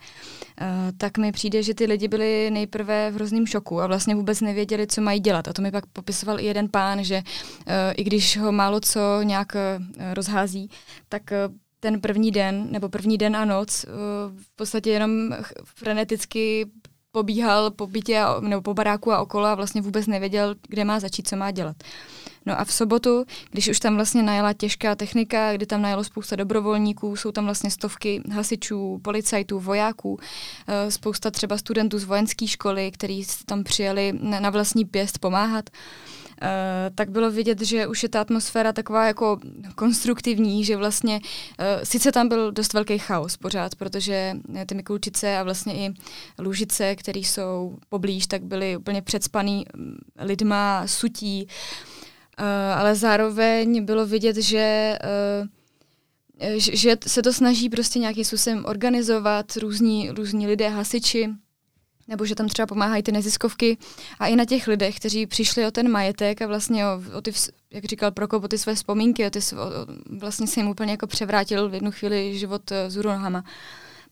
eh, 0.62 0.66
tak 0.98 1.18
mi 1.18 1.32
přijde, 1.32 1.64
že 1.64 1.74
ty 1.74 1.86
lidi 1.86 2.08
byli 2.08 2.52
nejprve 2.52 3.12
v 3.12 3.16
hrozném 3.16 3.48
šoku 3.48 3.82
a 3.82 3.88
vlastně 3.88 4.16
vůbec 4.16 4.42
nevěděli, 4.42 4.88
co 4.88 5.02
mají 5.02 5.20
dělat. 5.20 5.48
A 5.48 5.54
to 5.54 5.62
mi 5.62 5.72
pak 5.72 5.86
popisoval 5.86 6.40
i 6.40 6.46
jeden 6.46 6.70
pán, 6.70 7.04
že 7.04 7.24
eh, 7.68 7.94
i 7.94 8.04
když 8.04 8.38
ho 8.38 8.52
málo 8.52 8.80
co 8.80 9.22
nějak 9.24 9.56
eh, 9.56 9.80
rozhází, 10.14 10.70
tak 11.10 11.34
ten 11.86 12.02
první 12.02 12.32
den, 12.32 12.68
nebo 12.72 12.90
první 12.90 13.18
den 13.18 13.36
a 13.36 13.46
noc 13.46 13.86
v 14.36 14.56
podstatě 14.56 14.90
jenom 14.90 15.36
freneticky 15.64 16.66
pobíhal 17.12 17.72
po 17.72 17.88
bytě 17.88 18.22
nebo 18.42 18.62
po 18.62 18.74
baráku 18.74 19.12
a 19.12 19.22
okolo 19.22 19.46
a 19.46 19.56
vlastně 19.56 19.82
vůbec 19.82 20.08
nevěděl, 20.08 20.56
kde 20.68 20.84
má 20.86 21.00
začít, 21.00 21.28
co 21.28 21.36
má 21.36 21.52
dělat. 21.52 21.76
No 22.46 22.60
a 22.60 22.66
v 22.66 22.74
sobotu, 22.74 23.26
když 23.52 23.68
už 23.68 23.80
tam 23.80 23.96
vlastně 23.96 24.24
najela 24.24 24.54
těžká 24.54 24.96
technika, 24.96 25.54
kdy 25.54 25.66
tam 25.66 25.82
najelo 25.82 26.04
spousta 26.04 26.36
dobrovolníků, 26.36 27.16
jsou 27.16 27.32
tam 27.32 27.46
vlastně 27.46 27.72
stovky 27.72 28.22
hasičů, 28.32 29.00
policajtů, 29.04 29.60
vojáků, 29.60 30.20
eh, 30.68 30.92
spousta 30.92 31.32
třeba 31.32 31.58
studentů 31.58 32.00
z 32.00 32.04
vojenské 32.04 32.48
školy, 32.48 32.92
kteří 32.92 33.26
tam 33.46 33.64
přijeli 33.64 34.14
na 34.22 34.50
vlastní 34.50 34.86
pěst 34.86 35.20
pomáhat, 35.20 35.70
Eh, 35.70 36.25
tak 36.96 37.10
bylo 37.10 37.32
vidět, 37.32 37.62
že 37.62 37.88
už 37.88 38.04
je 38.04 38.10
ta 38.10 38.22
atmosféra 38.22 38.74
taková 38.74 39.06
jako 39.08 39.40
konstruktivní, 39.76 40.66
že 40.66 40.78
vlastně 40.78 41.20
uh, 41.20 41.66
sice 41.84 42.12
tam 42.12 42.30
byl 42.30 42.52
dost 42.52 42.74
velký 42.74 42.98
chaos 42.98 43.38
pořád, 43.38 43.76
protože 43.76 44.34
eh, 44.56 44.66
ty 44.66 44.76
Mikulčice 44.76 45.38
a 45.38 45.44
vlastně 45.44 45.74
i 45.76 45.94
Lužice, 46.40 46.96
které 46.96 47.20
jsou 47.20 47.78
poblíž, 47.90 48.28
tak 48.28 48.44
byly 48.44 48.78
úplně 48.78 49.02
předspaný 49.02 49.66
mm, 49.76 49.98
lidma, 50.20 50.88
sutí, 50.88 51.48
ale 52.76 52.96
zároveň 52.96 53.86
bylo 53.86 54.06
vidět, 54.06 54.36
že 54.36 54.98
že 56.58 56.98
se 57.08 57.22
to 57.22 57.34
snaží 57.34 57.70
prostě 57.70 58.00
nějakým 58.00 58.26
způsobem 58.26 58.66
organizovat, 58.66 59.58
různí, 59.58 60.10
různí 60.10 60.48
lidé, 60.48 60.70
hasiči, 60.70 61.30
nebo 62.08 62.26
že 62.26 62.36
tam 62.36 62.48
třeba 62.48 62.66
pomáhají 62.66 63.04
ty 63.04 63.12
neziskovky. 63.12 63.78
A 64.20 64.28
i 64.28 64.36
na 64.36 64.46
těch 64.46 64.68
lidech, 64.68 64.96
kteří 64.96 65.28
přišli 65.28 65.66
o 65.66 65.72
ten 65.72 65.92
majetek 65.92 66.42
a 66.42 66.48
vlastně 66.48 66.86
o, 66.86 67.02
o 67.18 67.22
ty, 67.22 67.32
jak 67.72 67.86
říkal 67.86 68.12
Prokop, 68.12 68.44
o 68.44 68.48
ty 68.48 68.58
své 68.58 68.76
vzpomínky, 68.76 69.28
o 69.28 69.30
ty, 69.30 69.40
o, 69.40 70.20
vlastně 70.20 70.48
se 70.48 70.60
jim 70.60 70.70
úplně 70.70 70.92
jako 70.92 71.08
převrátil 71.08 71.70
v 71.70 71.74
jednu 71.74 71.92
chvíli 71.92 72.38
život 72.38 72.72
eh, 72.72 72.90
z 72.90 73.04
nohama. 73.04 73.44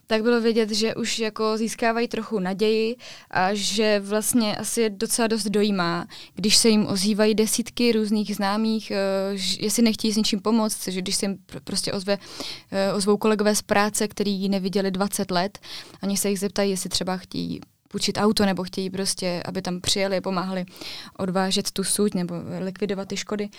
Tak 0.08 0.24
bylo 0.24 0.42
vidět, 0.42 0.72
že 0.72 0.96
už 0.96 1.20
jako 1.20 1.58
získávají 1.58 2.08
trochu 2.08 2.40
naději 2.40 2.96
a 3.32 3.50
že 3.54 4.00
vlastně 4.00 4.58
asi 4.58 4.82
je 4.82 4.90
docela 4.90 5.28
dost 5.28 5.44
dojímá, 5.44 6.08
když 6.36 6.58
se 6.58 6.70
jim 6.70 6.88
ozývají 6.88 7.36
desítky 7.36 7.92
různých 7.92 8.36
známých, 8.36 8.92
uh, 9.32 9.40
jestli 9.60 9.84
nechtějí 9.84 10.14
s 10.14 10.18
něčím 10.18 10.40
pomoct, 10.40 10.88
že 10.88 11.02
když 11.02 11.16
se 11.16 11.26
jim 11.26 11.36
pr- 11.36 11.60
prostě 11.64 11.94
ozve, 11.94 12.18
uh, 12.18 12.98
ozvou 12.98 13.18
kolegové 13.18 13.56
z 13.56 13.62
práce, 13.62 14.08
který 14.08 14.32
ji 14.32 14.50
neviděli 14.50 14.92
20 14.92 15.32
let, 15.32 15.60
ani 16.02 16.18
se 16.18 16.30
jich 16.30 16.40
zeptají, 16.40 16.72
jestli 16.72 16.90
třeba 16.90 17.18
chtějí 17.18 17.62
půjčit 17.94 18.18
auto 18.18 18.46
nebo 18.46 18.64
chtějí 18.64 18.90
prostě, 18.90 19.44
aby 19.46 19.62
tam 19.62 19.82
přijeli, 19.82 20.22
pomáhali 20.22 20.66
odvážet 21.18 21.72
tu 21.72 21.84
suť 21.84 22.14
nebo 22.14 22.36
likvidovat 22.60 23.08
ty 23.08 23.18
škody. 23.18 23.50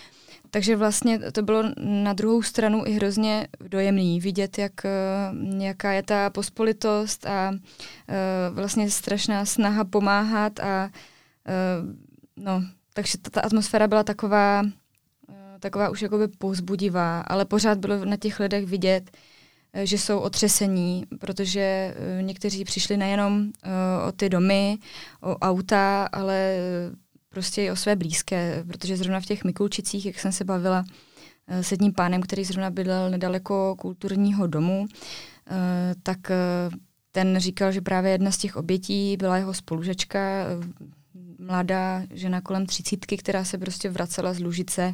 Takže 0.51 0.75
vlastně 0.75 1.19
to 1.31 1.41
bylo 1.41 1.63
na 1.79 2.13
druhou 2.13 2.41
stranu 2.43 2.83
i 2.85 2.91
hrozně 2.91 3.47
dojemný 3.59 4.19
vidět, 4.19 4.57
jak, 4.57 4.85
eh, 4.85 5.63
jaká 5.63 5.91
je 5.91 6.03
ta 6.03 6.29
pospolitost 6.29 7.25
a 7.25 7.51
uh, 7.51 8.55
vlastně 8.55 8.91
strašná 8.91 9.45
snaha 9.45 9.83
pomáhat 9.83 10.59
a 10.59 10.89
uh, 11.47 11.95
no, 12.35 12.63
takže 12.93 13.17
ta, 13.17 13.29
ta 13.29 13.41
atmosféra 13.41 13.87
byla 13.87 14.03
taková, 14.03 14.63
taková 15.59 15.89
už 15.89 16.01
jakoby 16.01 16.27
povzbudivá, 16.27 17.21
ale 17.21 17.45
pořád 17.45 17.77
bylo 17.77 18.05
na 18.05 18.17
těch 18.17 18.39
lidech 18.39 18.65
vidět, 18.65 19.11
Eh, 19.11 19.34
že 19.83 19.97
jsou 19.97 20.19
otřesení, 20.19 21.05
protože 21.19 21.59
eh, 21.59 22.23
někteří 22.23 22.63
přišli 22.63 22.97
nejenom 22.97 23.51
eh, 23.63 23.69
o 24.07 24.11
ty 24.11 24.29
domy, 24.29 24.77
o 25.21 25.37
auta, 25.37 26.09
ale 26.11 26.57
prostě 27.29 27.63
i 27.63 27.71
o 27.71 27.75
své 27.75 27.95
blízké, 27.95 28.63
protože 28.67 28.97
zrovna 28.97 29.19
v 29.19 29.25
těch 29.25 29.43
Mikulčicích, 29.43 30.05
jak 30.05 30.19
jsem 30.19 30.31
se 30.31 30.43
bavila 30.43 30.85
s 31.47 31.71
jedním 31.71 31.93
pánem, 31.93 32.21
který 32.21 32.43
zrovna 32.43 32.69
bydlel 32.69 33.09
nedaleko 33.09 33.75
kulturního 33.75 34.47
domu, 34.47 34.87
tak 36.03 36.17
ten 37.11 37.39
říkal, 37.39 37.71
že 37.71 37.81
právě 37.81 38.11
jedna 38.11 38.31
z 38.31 38.37
těch 38.37 38.55
obětí 38.55 39.17
byla 39.17 39.37
jeho 39.37 39.53
spolužečka, 39.53 40.19
mladá 41.39 42.01
žena 42.13 42.41
kolem 42.41 42.65
třicítky, 42.65 43.17
která 43.17 43.43
se 43.43 43.57
prostě 43.57 43.89
vracela 43.89 44.33
z 44.33 44.39
Lužice 44.39 44.93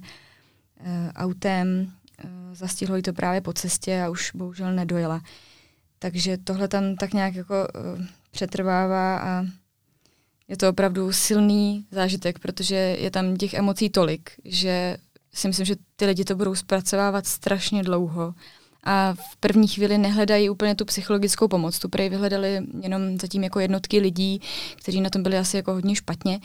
autem. 1.15 1.87
Eh, 1.87 2.00
zastihlo 2.53 2.95
jí 2.95 3.01
to 3.01 3.13
právě 3.13 3.41
po 3.41 3.53
cestě 3.53 4.01
a 4.01 4.09
už 4.09 4.31
bohužel 4.35 4.73
nedojela. 4.73 5.21
Takže 5.99 6.37
tohle 6.37 6.67
tam 6.67 6.95
tak 6.95 7.13
nějak 7.13 7.35
jako 7.35 7.55
uh, 7.55 8.05
přetrvává 8.31 9.17
a 9.17 9.45
je 10.47 10.57
to 10.57 10.69
opravdu 10.69 11.11
silný 11.11 11.85
zážitek, 11.91 12.39
protože 12.39 12.75
je 12.75 13.11
tam 13.11 13.35
těch 13.35 13.53
emocí 13.53 13.89
tolik, 13.89 14.31
že 14.45 14.97
si 15.33 15.47
myslím, 15.47 15.65
že 15.65 15.75
ty 15.95 16.05
lidi 16.05 16.25
to 16.25 16.35
budou 16.35 16.55
zpracovávat 16.55 17.27
strašně 17.27 17.83
dlouho 17.83 18.33
a 18.83 19.13
v 19.13 19.37
první 19.39 19.67
chvíli 19.67 19.97
nehledají 19.97 20.49
úplně 20.49 20.75
tu 20.75 20.85
psychologickou 20.85 21.47
pomoc. 21.47 21.79
Tu 21.79 21.89
prej 21.89 22.09
vyhledali 22.09 22.59
jenom 22.81 23.17
zatím 23.17 23.43
jako 23.43 23.59
jednotky 23.59 23.99
lidí, 23.99 24.41
kteří 24.75 25.01
na 25.01 25.09
tom 25.09 25.23
byli 25.23 25.37
asi 25.37 25.57
jako 25.57 25.73
hodně 25.73 25.95
špatně, 25.95 26.39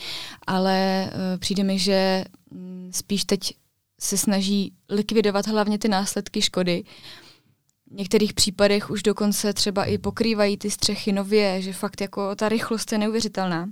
ale 0.46 1.10
uh, 1.14 1.38
přijde 1.38 1.64
mi, 1.64 1.78
že 1.78 2.24
um, 2.50 2.90
spíš 2.92 3.24
teď 3.24 3.54
se 4.00 4.16
snaží 4.16 4.72
likvidovat 4.90 5.46
hlavně 5.46 5.78
ty 5.78 5.88
následky 5.88 6.42
škody. 6.42 6.84
V 7.90 7.94
některých 7.94 8.34
případech 8.34 8.90
už 8.90 9.02
dokonce 9.02 9.52
třeba 9.52 9.84
i 9.84 9.98
pokrývají 9.98 10.56
ty 10.56 10.70
střechy 10.70 11.12
nově, 11.12 11.62
že 11.62 11.72
fakt 11.72 12.00
jako 12.00 12.34
ta 12.34 12.48
rychlost 12.48 12.92
je 12.92 12.98
neuvěřitelná. 12.98 13.68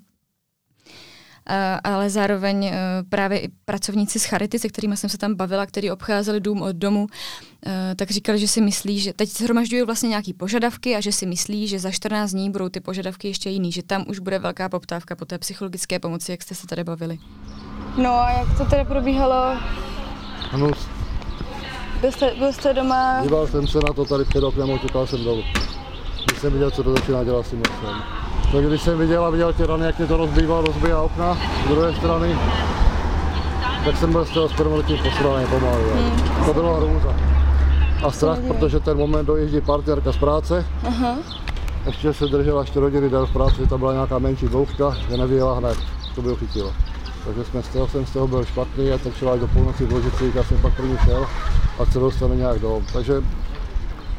Ale 1.85 2.11
zároveň 2.11 2.65
uh, 2.65 2.73
právě 3.09 3.41
i 3.41 3.49
pracovníci 3.65 4.19
z 4.19 4.25
Charity, 4.25 4.59
se 4.59 4.69
kterými 4.69 4.97
jsem 4.97 5.11
se 5.11 5.19
tam 5.19 5.35
bavila, 5.35 5.67
kteří 5.67 5.91
obcházeli 5.91 6.41
dům 6.41 6.63
od 6.63 6.77
domu, 6.77 7.03
uh, 7.03 7.73
tak 7.97 8.11
říkali, 8.11 8.39
že 8.39 8.49
si 8.49 8.61
myslí, 8.61 9.01
že 9.01 9.13
teď 9.13 9.29
shromažďují 9.29 9.83
vlastně 9.83 10.09
nějaké 10.09 10.33
požadavky 10.35 10.97
a 10.97 11.01
že 11.01 11.13
si 11.13 11.27
myslí, 11.27 11.69
že 11.69 11.79
za 11.79 11.91
14 11.91 12.31
dní 12.31 12.51
budou 12.51 12.69
ty 12.69 12.81
požadavky 12.81 13.29
ještě 13.29 13.51
jiný, 13.51 13.73
že 13.73 13.83
tam 13.83 14.05
už 14.09 14.19
bude 14.19 14.39
velká 14.39 14.69
poptávka 14.69 15.17
po 15.17 15.25
té 15.25 15.39
psychologické 15.39 15.99
pomoci, 15.99 16.31
jak 16.31 16.43
jste 16.43 16.55
se 16.55 16.67
tady 16.67 16.85
bavili. 16.85 17.19
No 18.03 18.11
a 18.13 18.31
jak 18.31 18.59
to 18.59 18.65
tady 18.65 18.85
probíhalo 18.85 19.57
hnus. 20.55 20.89
Byl 22.01 22.13
jste, 22.13 22.31
byl 22.39 22.53
jste 22.53 22.75
doma? 22.75 23.21
Díval 23.23 23.47
jsem 23.47 23.67
se 23.67 23.79
na 23.79 23.93
to 23.93 24.05
tady 24.05 24.25
před 24.25 24.45
oknem, 24.45 24.71
oťukal 24.71 25.07
jsem 25.07 25.25
dolů. 25.25 25.43
Když 26.27 26.39
jsem 26.39 26.53
viděl, 26.53 26.71
co 26.71 26.83
to 26.83 26.93
začíná 26.93 27.25
dělat, 27.25 27.47
si 27.47 27.57
myslím. 27.57 28.03
Tak 28.53 28.65
když 28.65 28.83
jsem 28.83 28.99
viděl 28.99 29.25
a 29.25 29.31
viděl 29.31 29.53
ty 29.53 29.67
rany, 29.67 29.87
jak 29.87 29.99
mě 29.99 30.07
to 30.07 30.17
rozbýval, 30.17 30.63
rozbíjá 30.63 31.01
okna 31.01 31.39
z 31.65 31.69
druhé 31.69 31.95
strany, 31.95 32.39
tak 33.85 33.97
jsem 33.97 34.13
byl 34.13 34.25
z 34.25 34.31
toho 34.31 34.77
letím 34.77 34.99
posraný 34.99 35.47
pomalu. 35.47 35.85
Hmm. 35.95 36.45
To 36.47 36.55
bylo 36.55 36.75
hrůza. 36.75 37.15
A 38.07 38.11
strach, 38.11 38.39
protože 38.49 38.81
ten 38.81 38.99
moment 38.99 39.27
dojíždí 39.27 39.61
partnerka 39.61 40.13
z 40.13 40.17
práce. 40.17 40.67
Aha. 40.87 41.15
Ještě 41.87 42.13
se 42.13 42.27
držela 42.27 42.65
4 42.65 42.81
hodiny 42.81 43.11
den 43.11 43.27
v 43.27 43.33
práci, 43.33 43.67
to 43.67 43.79
byla 43.79 43.93
nějaká 43.93 44.19
menší 44.19 44.47
bouchka, 44.47 44.97
že 45.11 45.17
nevyjela 45.17 45.55
hned. 45.55 45.79
To 46.15 46.23
bylo 46.23 46.37
chytilo. 46.37 46.73
Takže 47.25 47.45
jsme 47.45 47.63
z 47.63 47.69
toho, 47.69 47.89
jsem 47.89 48.07
z 48.07 48.11
toho 48.11 48.29
byl 48.29 48.45
špatný 48.45 48.91
a 48.93 48.99
tak 48.99 49.13
až 49.33 49.41
do 49.41 49.47
půlnoci 49.47 49.85
v 49.85 49.93
Ložicích, 49.93 50.35
já 50.35 50.45
jsem 50.45 50.59
pak 50.59 50.77
první 50.77 50.99
šel 51.05 51.27
a 51.79 51.87
se 51.87 51.99
dostane 51.99 52.37
nějak 52.37 52.59
dolů. 52.59 52.83
Takže 52.93 53.23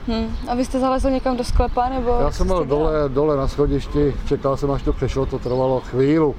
Hmm. 0.08 0.36
A 0.48 0.56
vy 0.56 0.66
jste 0.66 0.80
zalezl 0.80 1.10
někam 1.10 1.38
do 1.38 1.44
sklepa? 1.44 1.90
Nebo 1.90 2.18
Já 2.22 2.32
jsem 2.32 2.48
byl 2.48 2.66
dole, 2.66 2.92
dole 3.08 3.38
na 3.38 3.48
schodišti, 3.48 4.14
čekal 4.26 4.58
jsem, 4.58 4.72
až 4.72 4.84
to 4.84 4.94
přešlo, 4.94 5.26
to 5.26 5.40
trvalo 5.40 5.80
chvíli. 5.82 6.34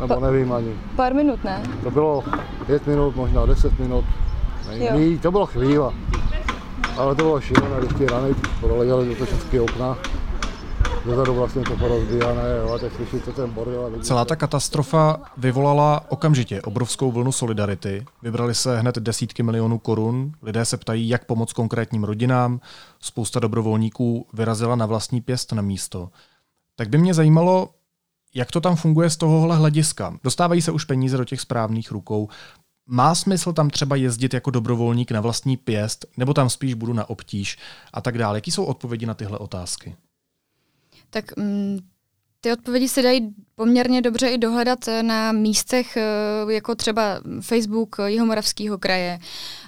Nebo 0.00 0.14
pa, 0.14 0.20
nevím 0.20 0.52
ani. 0.52 0.74
Pár 0.96 1.14
minut, 1.14 1.44
ne? 1.44 1.62
To 1.82 1.90
bylo 1.90 2.24
pět 2.66 2.86
minut, 2.86 3.16
možná 3.16 3.46
deset 3.46 3.78
minut. 3.78 4.04
Ne, 4.68 5.18
to 5.18 5.30
bylo 5.30 5.46
chvíle. 5.46 5.92
Ale 6.96 7.14
to 7.14 7.22
bylo 7.22 7.40
šílené, 7.40 7.76
když 7.78 7.98
ty 7.98 8.06
rany 8.06 8.34
proletěly 8.60 9.08
do 9.08 9.14
toho 9.14 9.26
všechny 9.26 9.60
okna 9.60 9.96
dozadu 11.04 11.34
vlastně 11.34 11.62
to 11.62 11.76
porozbíjané, 11.76 12.42
jo, 12.62 12.72
a 12.74 12.78
teď 12.78 12.92
slyšíte 12.96 13.32
ten 13.32 13.50
bordel. 13.50 13.92
Celá 14.02 14.24
ta 14.24 14.36
katastrofa 14.36 15.20
vyvolala 15.36 16.04
okamžitě 16.08 16.62
obrovskou 16.62 17.12
vlnu 17.12 17.32
solidarity. 17.32 18.06
Vybrali 18.22 18.54
se 18.54 18.80
hned 18.80 18.98
desítky 18.98 19.42
milionů 19.42 19.78
korun, 19.78 20.32
lidé 20.42 20.64
se 20.64 20.76
ptají, 20.76 21.08
jak 21.08 21.24
pomoct 21.24 21.52
konkrétním 21.52 22.04
rodinám, 22.04 22.60
spousta 23.00 23.40
dobrovolníků 23.40 24.26
vyrazila 24.32 24.76
na 24.76 24.86
vlastní 24.86 25.20
pěst 25.20 25.52
na 25.52 25.62
místo. 25.62 26.10
Tak 26.76 26.88
by 26.88 26.98
mě 26.98 27.14
zajímalo, 27.14 27.68
jak 28.34 28.50
to 28.50 28.60
tam 28.60 28.76
funguje 28.76 29.10
z 29.10 29.16
tohohle 29.16 29.56
hlediska. 29.56 30.18
Dostávají 30.24 30.62
se 30.62 30.72
už 30.72 30.84
peníze 30.84 31.16
do 31.16 31.24
těch 31.24 31.40
správných 31.40 31.90
rukou. 31.90 32.28
Má 32.86 33.14
smysl 33.14 33.52
tam 33.52 33.70
třeba 33.70 33.96
jezdit 33.96 34.34
jako 34.34 34.50
dobrovolník 34.50 35.10
na 35.10 35.20
vlastní 35.20 35.56
pěst, 35.56 36.06
nebo 36.16 36.34
tam 36.34 36.50
spíš 36.50 36.74
budu 36.74 36.92
na 36.92 37.10
obtíž 37.10 37.58
a 37.92 38.00
tak 38.00 38.18
dále? 38.18 38.36
Jaký 38.36 38.50
jsou 38.50 38.64
odpovědi 38.64 39.06
na 39.06 39.14
tyhle 39.14 39.38
otázky? 39.38 39.96
Tak 41.12 41.36
mm, 41.36 41.78
ty 42.40 42.52
odpovědi 42.52 42.88
se 42.88 43.02
dají 43.02 43.34
poměrně 43.54 44.02
dobře 44.02 44.28
i 44.28 44.38
dohledat 44.38 44.88
eh, 44.88 45.02
na 45.02 45.32
místech, 45.32 45.96
eh, 45.96 46.52
jako 46.52 46.74
třeba 46.74 47.20
Facebook 47.40 47.96
Jihomoravského 48.06 48.78
kraje, 48.78 49.18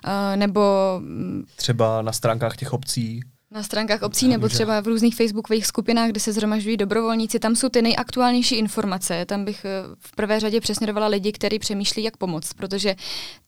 eh, 0.04 0.36
nebo 0.36 0.60
mm, 0.98 1.44
Třeba 1.56 2.02
na 2.02 2.12
stránkách 2.12 2.56
těch 2.56 2.72
obcí. 2.72 3.20
Na 3.54 3.62
stránkách 3.62 4.02
obcí 4.02 4.28
nebo 4.28 4.48
třeba 4.48 4.80
v 4.80 4.86
různých 4.86 5.14
facebookových 5.14 5.66
skupinách, 5.66 6.10
kde 6.10 6.20
se 6.20 6.32
zhromažďují 6.32 6.76
dobrovolníci, 6.76 7.38
tam 7.38 7.56
jsou 7.56 7.68
ty 7.68 7.82
nejaktuálnější 7.82 8.54
informace. 8.54 9.24
Tam 9.24 9.44
bych 9.44 9.64
eh, 9.64 9.68
v 9.98 10.16
prvé 10.16 10.40
řadě 10.40 10.60
přesměrovala 10.60 11.06
lidi, 11.06 11.32
kteří 11.32 11.58
přemýšlí, 11.58 12.02
jak 12.02 12.16
pomoct, 12.16 12.52
protože 12.52 12.96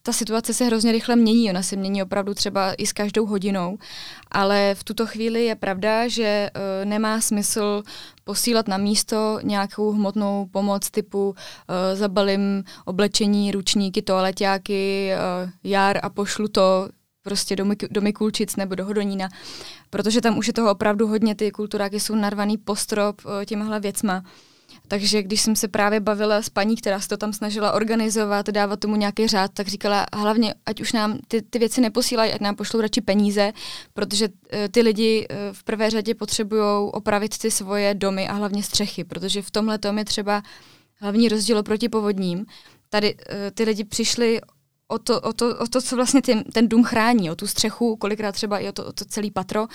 ta 0.03 0.13
situace 0.13 0.53
se 0.53 0.65
hrozně 0.65 0.91
rychle 0.91 1.15
mění. 1.15 1.49
Ona 1.49 1.63
se 1.63 1.75
mění 1.75 2.03
opravdu 2.03 2.33
třeba 2.33 2.73
i 2.73 2.85
s 2.85 2.93
každou 2.93 3.25
hodinou, 3.25 3.77
ale 4.31 4.75
v 4.75 4.83
tuto 4.83 5.05
chvíli 5.05 5.45
je 5.45 5.55
pravda, 5.55 6.07
že 6.07 6.23
eh, 6.23 6.85
nemá 6.85 7.21
smysl 7.21 7.83
posílat 8.23 8.67
na 8.67 8.77
místo 8.77 9.39
nějakou 9.43 9.91
hmotnou 9.91 10.47
pomoc 10.51 10.89
typu 10.89 11.29
uh, 11.29 11.35
zabalím 11.93 12.63
oblečení, 12.85 13.51
ručníky, 13.51 14.01
toaleťáky, 14.01 15.11
jar 15.63 15.99
a 16.03 16.09
pošlu 16.09 16.47
to 16.47 16.89
prostě 17.27 17.55
do, 17.55 17.65
Mik- 17.65 17.87
do 17.91 18.01
Mikulčic 18.01 18.55
nebo 18.55 18.75
do 18.75 18.85
Hodonína, 18.85 19.29
protože 19.89 20.21
tam 20.21 20.37
už 20.37 20.47
je 20.47 20.53
toho 20.53 20.71
opravdu 20.71 21.07
hodně, 21.07 21.35
ty 21.35 21.51
kulturáky 21.51 21.99
jsou 21.99 22.15
narvaný 22.15 22.57
postrop 22.57 23.21
uh, 23.25 23.45
těmihle 23.45 23.79
věcma. 23.79 24.23
Takže 24.87 25.23
když 25.23 25.41
jsem 25.41 25.55
se 25.55 25.67
právě 25.67 25.99
bavila 25.99 26.41
s 26.41 26.49
paní, 26.49 26.75
která 26.75 26.99
se 26.99 27.07
to 27.07 27.17
tam 27.17 27.33
snažila 27.33 27.71
organizovat, 27.71 28.49
dávat 28.49 28.79
tomu 28.79 28.95
nějaký 28.95 29.27
řád, 29.27 29.51
tak 29.53 29.67
říkala 29.67 30.05
hlavně, 30.13 30.53
ať 30.65 30.81
už 30.81 30.93
nám 30.93 31.19
ty, 31.27 31.41
ty 31.41 31.59
věci 31.59 31.81
neposílají, 31.81 32.31
ať 32.31 32.41
nám 32.41 32.55
pošlou 32.55 32.81
radši 32.81 33.01
peníze, 33.01 33.51
protože 33.93 34.27
uh, 34.27 34.33
ty 34.71 34.81
lidi 34.81 35.27
uh, 35.27 35.35
v 35.51 35.63
prvé 35.63 35.89
řadě 35.89 36.15
potřebují 36.15 36.91
opravit 36.91 37.37
ty 37.37 37.51
svoje 37.51 37.93
domy 37.93 38.27
a 38.27 38.33
hlavně 38.33 38.63
střechy, 38.63 39.03
protože 39.03 39.41
v 39.41 39.51
tomhle 39.51 39.77
tom 39.77 39.97
je 39.97 40.05
třeba 40.05 40.43
hlavní 41.01 41.29
rozdíl 41.29 41.63
proti 41.63 41.89
povodním. 41.89 42.45
Tady 42.89 43.15
ty 43.53 43.63
lidi 43.63 43.83
přišli 43.83 44.41
o 44.87 44.99
to, 44.99 45.21
o 45.21 45.33
to, 45.33 45.57
o 45.57 45.67
to 45.67 45.81
co 45.81 45.95
vlastně 45.95 46.21
ten, 46.21 46.43
ten 46.43 46.67
dům 46.67 46.83
chrání, 46.83 47.31
o 47.31 47.35
tu 47.35 47.47
střechu, 47.47 47.95
kolikrát 47.95 48.31
třeba 48.31 48.59
i 48.59 48.69
o 48.69 48.71
to, 48.71 48.85
o 48.85 48.91
to 48.91 49.05
celý 49.05 49.31
patro. 49.31 49.67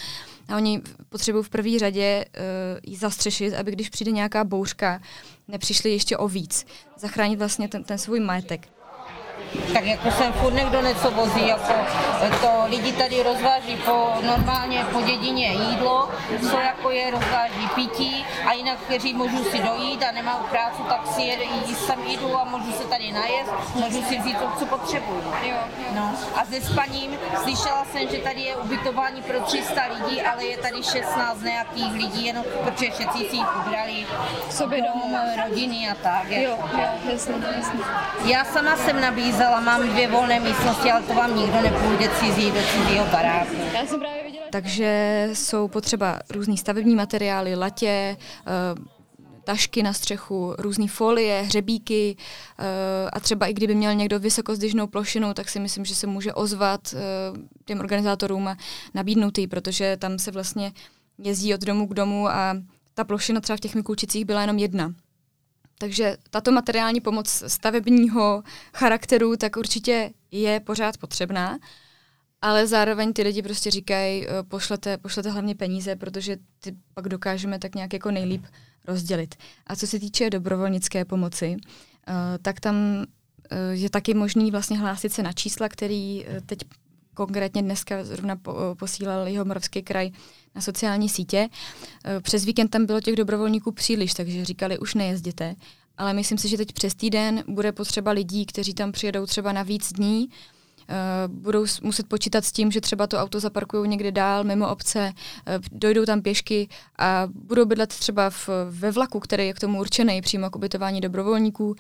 A 0.49 0.57
oni 0.57 0.83
potřebují 1.09 1.45
v 1.45 1.49
první 1.49 1.79
řadě 1.79 2.25
uh, 2.25 2.43
ji 2.93 2.97
zastřešit, 2.97 3.55
aby 3.55 3.73
když 3.73 3.89
přijde 3.89 4.11
nějaká 4.11 4.45
bouřka, 4.45 5.01
nepřišli 5.49 5.91
ještě 5.91 6.17
o 6.17 6.29
víc. 6.29 6.67
Zachránit 6.99 7.39
vlastně 7.39 7.69
ten, 7.69 7.85
ten 7.85 7.99
svůj 7.99 8.21
majetek. 8.21 8.69
Tak 9.73 9.85
jako 9.85 10.11
sem 10.11 10.33
furt 10.33 10.55
někdo 10.55 10.81
něco 10.81 11.11
vozí, 11.11 11.49
jako 11.49 11.73
to 12.41 12.65
lidi 12.67 12.93
tady 12.93 13.23
rozváží 13.23 13.77
po, 13.77 14.13
normálně 14.27 14.87
po 14.93 15.01
dědině 15.01 15.47
jídlo, 15.47 16.09
co 16.51 16.59
jako 16.59 16.91
je 16.91 17.11
rozváží 17.11 17.69
pití 17.75 18.27
a 18.47 18.53
jinak, 18.53 18.79
kteří 18.79 19.15
můžu 19.15 19.45
si 19.45 19.63
dojít 19.63 20.03
a 20.03 20.13
nemám 20.13 20.47
práci, 20.51 20.83
tak 20.89 21.07
si 21.07 21.23
jede, 21.23 21.45
jí 21.45 21.75
sem 21.75 21.99
jdu 22.07 22.39
a 22.39 22.45
můžu 22.45 22.73
se 22.73 22.85
tady 22.85 23.13
najet, 23.13 23.47
můžu 23.75 24.03
si 24.03 24.19
vzít 24.19 24.39
to, 24.39 24.49
co 24.59 24.67
potřebuju. 24.67 25.23
No. 25.95 26.15
A 26.35 26.45
se 26.45 26.61
spaním 26.61 27.19
slyšela 27.43 27.85
jsem, 27.93 28.09
že 28.09 28.19
tady 28.19 28.41
je 28.41 28.57
ubytování 28.57 29.23
pro 29.23 29.41
300 29.41 29.83
lidí, 29.87 30.23
ale 30.23 30.45
je 30.45 30.59
tady 30.59 30.83
16 30.83 31.41
nějakých 31.43 31.93
lidí, 31.93 32.27
jenom 32.27 32.45
protože 32.65 32.91
všichni 32.91 33.25
si 33.31 33.37
jich 33.37 33.57
ubrali 33.67 34.07
Sobě 34.51 34.83
dom, 34.83 35.17
rodiny 35.45 35.89
a 35.91 35.95
tak. 35.95 36.31
Jo, 36.31 36.59
jo, 36.73 36.89
jasně, 37.13 37.35
jasně. 37.57 37.81
Já 38.25 38.45
sama 38.45 38.77
jsem 38.77 39.01
nabízela, 39.01 39.42
mám 39.51 39.89
dvě 39.89 40.11
volné 40.11 40.41
místnosti, 40.41 40.91
ale 40.91 41.03
to 41.03 41.15
vám 41.15 41.37
nikdo 41.37 41.63
nepůjde 41.63 42.11
cizí 42.21 42.51
do 42.51 42.61
cizího 42.61 43.07
baráku. 43.13 43.57
Já 43.75 43.87
jsem 43.87 44.01
právě 44.01 44.25
viděla, 44.25 44.47
Takže 44.51 45.29
jsou 45.33 45.69
potřeba 45.69 46.19
různý 46.31 46.59
stavební 46.59 46.95
materiály, 46.95 47.55
latě, 47.55 48.17
uh, 48.77 48.85
tašky 49.45 49.83
na 49.83 49.93
střechu, 49.93 50.55
různé 50.59 50.89
folie, 50.89 51.43
hřebíky 51.43 52.17
uh, 52.17 52.65
a 53.13 53.21
třeba 53.21 53.47
i 53.47 53.55
kdyby 53.55 53.75
měl 53.75 53.95
někdo 53.95 54.19
vysokozdyžnou 54.19 54.87
plošinu, 54.87 55.35
tak 55.35 55.49
si 55.49 55.61
myslím, 55.61 55.85
že 55.85 55.95
se 55.95 56.07
může 56.07 56.33
ozvat 56.33 56.95
uh, 56.95 57.01
těm 57.65 57.81
organizátorům 57.81 58.49
a 58.49 58.57
nabídnout 58.95 59.39
ji, 59.39 59.47
protože 59.47 59.97
tam 59.97 60.19
se 60.19 60.31
vlastně 60.31 60.73
jezdí 61.19 61.55
od 61.55 61.61
domu 61.61 61.87
k 61.87 61.95
domu 61.95 62.29
a 62.29 62.57
ta 62.95 63.05
plošina 63.05 63.41
třeba 63.41 63.57
v 63.57 63.61
těch 63.61 63.75
Mikulčicích 63.75 64.25
byla 64.25 64.41
jenom 64.41 64.59
jedna. 64.59 64.93
Takže 65.83 66.17
tato 66.31 66.53
materiální 66.53 67.01
pomoc 67.01 67.43
stavebního 67.47 68.43
charakteru 68.75 69.37
tak 69.37 69.57
určitě 69.57 70.11
je 70.31 70.61
pořád 70.61 70.99
potřebná, 70.99 71.59
ale 72.43 72.67
zároveň 72.67 73.13
ty 73.13 73.23
lidi 73.23 73.43
prostě 73.43 73.71
říkají, 73.71 74.27
eh, 74.29 74.43
pošlete, 74.43 74.99
pošlete 74.99 75.31
hlavně 75.31 75.55
peníze, 75.55 75.97
protože 75.97 76.37
ty 76.61 76.77
pak 76.95 77.09
dokážeme 77.09 77.59
tak 77.59 77.75
nějak 77.75 77.93
jako 77.93 78.11
nejlíp 78.11 78.45
rozdělit. 78.87 79.35
A 79.67 79.77
co 79.77 79.87
se 79.87 79.99
týče 79.99 80.31
dobrovolnické 80.31 81.05
pomoci, 81.05 81.57
eh, 81.57 82.13
tak 82.43 82.61
tam 82.61 82.77
eh, 83.51 83.57
je 83.73 83.91
taky 83.91 84.15
možný 84.15 84.51
vlastně 84.51 84.79
hlásit 84.79 85.13
se 85.13 85.23
na 85.23 85.33
čísla, 85.33 85.69
který 85.69 86.27
teď 86.47 86.59
konkrétně 87.15 87.63
dneska 87.63 88.05
zrovna 88.05 88.37
po, 88.37 88.55
posílal 88.79 89.29
jeho 89.29 89.45
Moravský 89.45 89.83
kraj 89.83 90.11
na 90.55 90.61
sociální 90.61 91.09
sítě. 91.09 91.49
Přes 92.23 92.45
víkend 92.45 92.69
tam 92.69 92.87
bylo 92.87 93.01
těch 93.01 93.17
dobrovolníků 93.17 93.73
příliš, 93.73 94.15
takže 94.15 94.45
říkali, 94.45 94.79
už 94.79 94.95
nejezděte. 94.95 95.55
Ale 95.99 96.13
myslím 96.13 96.39
si, 96.39 96.49
že 96.49 96.57
teď 96.57 96.73
přes 96.73 96.95
týden 96.95 97.45
bude 97.49 97.73
potřeba 97.73 98.11
lidí, 98.11 98.47
kteří 98.47 98.75
tam 98.75 98.93
přijedou 98.93 99.27
třeba 99.27 99.53
na 99.53 99.63
víc 99.63 99.93
dní, 99.93 100.29
budou 101.29 101.65
muset 101.83 102.09
počítat 102.09 102.45
s 102.45 102.53
tím, 102.53 102.71
že 102.71 102.81
třeba 102.81 103.07
to 103.07 103.19
auto 103.19 103.41
zaparkují 103.41 103.89
někde 103.89 104.13
dál, 104.13 104.45
mimo 104.45 104.69
obce, 104.69 105.13
uh, 105.13 105.65
dojdou 105.73 106.05
tam 106.05 106.23
pěšky 106.23 106.69
a 106.99 107.29
budou 107.35 107.65
bydlet 107.65 107.89
třeba 107.89 108.31
v, 108.31 108.49
ve 108.71 108.91
vlaku, 108.91 109.21
který 109.21 109.47
je 109.47 109.53
k 109.53 109.61
tomu 109.61 109.81
určený 109.81 110.21
přímo 110.21 110.51
k 110.51 110.57
ubytování 110.57 111.01
dobrovolníků, 111.01 111.69
uh, 111.69 111.77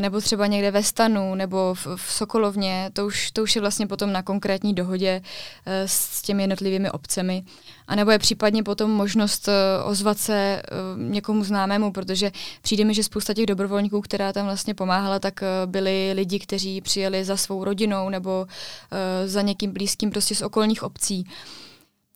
nebo 0.00 0.20
třeba 0.20 0.46
někde 0.46 0.70
ve 0.70 0.82
stanu, 0.82 1.34
nebo 1.34 1.74
v, 1.74 1.86
v 1.96 2.12
Sokolovně. 2.12 2.90
To 2.92 3.06
už, 3.06 3.30
to 3.30 3.42
už 3.42 3.56
je 3.56 3.60
vlastně 3.60 3.86
potom 3.86 4.12
na 4.12 4.22
konkrétní 4.22 4.74
dohodě 4.74 5.22
s 5.66 6.22
těmi 6.22 6.42
jednotlivými 6.42 6.90
obcemi. 6.90 7.44
A 7.88 7.94
nebo 7.94 8.10
je 8.10 8.18
případně 8.18 8.62
potom 8.62 8.90
možnost 8.90 9.48
ozvat 9.84 10.18
se 10.18 10.62
někomu 10.96 11.44
známému, 11.44 11.92
protože 11.92 12.32
přijde 12.62 12.84
mi, 12.84 12.94
že 12.94 13.02
spousta 13.02 13.34
těch 13.34 13.46
dobrovolníků, 13.46 14.00
která 14.00 14.32
tam 14.32 14.46
vlastně 14.46 14.74
pomáhala, 14.74 15.18
tak 15.18 15.40
byli 15.66 16.12
lidi, 16.14 16.38
kteří 16.38 16.80
přijeli 16.80 17.24
za 17.24 17.36
svou 17.36 17.64
rodinou 17.64 18.08
nebo 18.08 18.46
za 19.26 19.42
někým 19.42 19.72
blízkým 19.72 20.10
prostě 20.10 20.34
z 20.34 20.42
okolních 20.42 20.82
obcí. 20.82 21.28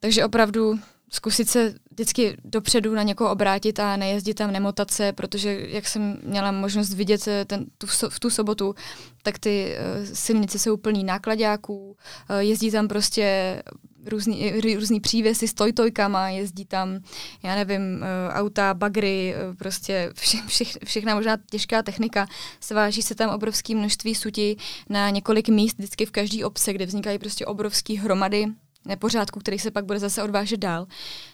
Takže 0.00 0.24
opravdu 0.24 0.78
zkusit 1.10 1.48
se 1.48 1.74
vždycky 1.90 2.36
dopředu 2.44 2.94
na 2.94 3.02
někoho 3.02 3.30
obrátit 3.30 3.78
a 3.78 3.96
nejezdit 3.96 4.34
tam 4.34 4.52
nemotat 4.52 4.90
se, 4.90 5.12
protože 5.12 5.58
jak 5.68 5.88
jsem 5.88 6.18
měla 6.22 6.52
možnost 6.52 6.94
vidět 6.94 7.28
ten, 7.46 7.66
tu, 7.78 7.86
v 8.08 8.20
tu 8.20 8.30
sobotu, 8.30 8.74
tak 9.22 9.38
ty 9.38 9.76
uh, 9.76 10.14
silnice 10.14 10.58
jsou 10.58 10.76
plný 10.76 11.04
nákladáků, 11.04 11.90
uh, 11.90 12.36
jezdí 12.38 12.70
tam 12.70 12.88
prostě 12.88 13.62
různý, 14.06 14.52
různý 14.74 15.00
přívěsy 15.00 15.48
s 15.48 15.54
tojtojkama, 15.54 16.28
jezdí 16.28 16.64
tam, 16.64 17.00
já 17.42 17.54
nevím, 17.54 17.80
uh, 17.82 18.34
auta, 18.34 18.74
bagry, 18.74 19.34
uh, 19.48 19.56
prostě 19.56 20.12
vše, 20.14 20.38
vše, 20.46 20.64
všechna 20.84 21.14
možná 21.14 21.36
těžká 21.50 21.82
technika. 21.82 22.26
Sváží 22.60 23.02
se 23.02 23.14
tam 23.14 23.30
obrovské 23.30 23.74
množství 23.74 24.14
sutí 24.14 24.56
na 24.88 25.10
několik 25.10 25.48
míst, 25.48 25.78
vždycky 25.78 26.06
v 26.06 26.10
každý 26.10 26.44
obce, 26.44 26.72
kde 26.72 26.86
vznikají 26.86 27.18
prostě 27.18 27.46
obrovské 27.46 28.00
hromady 28.00 28.46
nepořádku, 28.84 29.40
který 29.40 29.58
se 29.58 29.70
pak 29.70 29.84
bude 29.84 29.98
zase 29.98 30.22
odvážet 30.22 30.60
dál. 30.60 30.86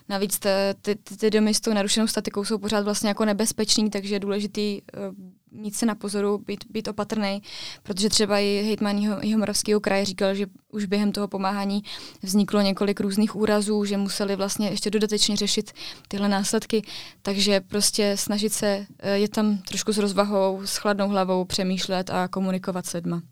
Navíc 0.08 0.38
ty, 0.38 0.48
ty, 0.82 1.16
ty 1.16 1.30
domy 1.30 1.54
s 1.54 1.60
tou 1.60 1.72
narušenou 1.72 2.06
statikou 2.06 2.44
jsou 2.44 2.58
pořád 2.58 2.84
vlastně 2.84 3.08
jako 3.08 3.24
nebezpečný, 3.24 3.90
takže 3.90 4.14
je 4.14 4.20
důležitý 4.20 4.82
uh, 4.82 5.14
mít 5.56 5.74
se 5.74 5.86
na 5.86 5.94
pozoru, 5.94 6.38
být, 6.38 6.64
být 6.70 6.88
opatrný, 6.88 7.42
protože 7.82 8.08
třeba 8.08 8.38
i 8.38 8.62
hejtman 8.66 8.98
Jihomoravského 9.22 9.80
kraje 9.80 10.04
říkal, 10.04 10.34
že 10.34 10.46
už 10.72 10.84
během 10.84 11.12
toho 11.12 11.28
pomáhání 11.28 11.82
vzniklo 12.22 12.60
několik 12.60 13.00
různých 13.00 13.36
úrazů, 13.36 13.84
že 13.84 13.96
museli 13.96 14.36
vlastně 14.36 14.68
ještě 14.68 14.90
dodatečně 14.90 15.36
řešit 15.36 15.72
tyhle 16.08 16.28
následky, 16.28 16.82
takže 17.22 17.60
prostě 17.60 18.16
snažit 18.16 18.52
se 18.52 18.86
eh, 18.98 19.18
je 19.18 19.28
tam 19.28 19.58
trošku 19.58 19.92
s 19.92 19.98
rozvahou, 19.98 20.60
s 20.64 20.76
chladnou 20.76 21.08
hlavou 21.08 21.44
přemýšlet 21.44 22.10
a 22.10 22.28
komunikovat 22.28 22.86
s 22.86 22.92
lidma. 22.92 23.22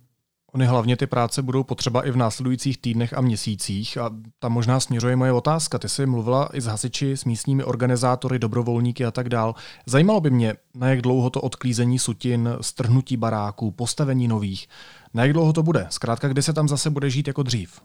Ony 0.55 0.67
hlavně 0.67 0.97
ty 0.97 1.07
práce 1.07 1.43
budou 1.43 1.63
potřeba 1.63 2.07
i 2.07 2.11
v 2.11 2.17
následujících 2.17 2.79
týdnech 2.79 3.15
a 3.15 3.21
měsících 3.21 3.99
a 3.99 4.11
tam 4.39 4.53
možná 4.53 4.81
směřuje 4.81 5.17
moje 5.17 5.33
otázka. 5.33 5.79
Ty 5.79 5.89
jsi 5.89 6.07
mluvila 6.07 6.49
i 6.53 6.61
s 6.61 6.67
hasiči, 6.67 7.17
s 7.17 7.25
místními 7.25 7.65
organizátory, 7.65 8.39
dobrovolníky 8.39 9.05
a 9.05 9.11
tak 9.11 9.29
dál. 9.29 9.55
Zajímalo 9.87 10.21
by 10.21 10.31
mě, 10.31 10.55
na 10.75 10.89
jak 10.89 11.03
dlouho 11.03 11.31
to 11.31 11.41
odklízení 11.41 11.99
sutin, 11.99 12.49
strhnutí 12.61 13.17
baráků, 13.17 13.71
postavení 13.71 14.29
nových, 14.29 14.69
na 15.15 15.23
jak 15.23 15.33
dlouho 15.33 15.53
to 15.53 15.63
bude? 15.63 15.87
Zkrátka, 15.91 16.29
kdy 16.29 16.43
se 16.43 16.53
tam 16.53 16.69
zase 16.69 16.91
bude 16.91 17.11
žít 17.11 17.27
jako 17.27 17.43
dřív? 17.43 17.81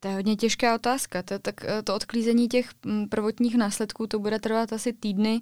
To 0.00 0.08
je 0.08 0.14
hodně 0.14 0.36
těžká 0.36 0.74
otázka. 0.74 1.22
To, 1.22 1.38
tak 1.38 1.66
to 1.84 1.94
odklízení 1.94 2.48
těch 2.48 2.70
mm, 2.86 3.08
prvotních 3.08 3.56
následků 3.56 4.06
to 4.06 4.18
bude 4.18 4.38
trvat 4.38 4.72
asi 4.72 4.92
týdny, 4.92 5.40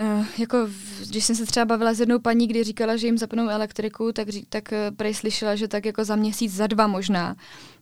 Uh, 0.00 0.26
jako, 0.38 0.68
když 1.08 1.24
jsem 1.24 1.36
se 1.36 1.46
třeba 1.46 1.64
bavila 1.64 1.94
s 1.94 2.00
jednou 2.00 2.18
paní, 2.18 2.46
kdy 2.46 2.64
říkala, 2.64 2.96
že 2.96 3.06
jim 3.06 3.18
zapnou 3.18 3.48
elektriku, 3.48 4.12
tak, 4.12 4.28
tak 4.48 4.72
uh, 4.72 4.96
prej 4.96 5.14
slyšela, 5.14 5.56
že 5.56 5.68
tak 5.68 5.86
jako 5.86 6.04
za 6.04 6.16
měsíc, 6.16 6.54
za 6.54 6.66
dva 6.66 6.86
možná. 6.86 7.36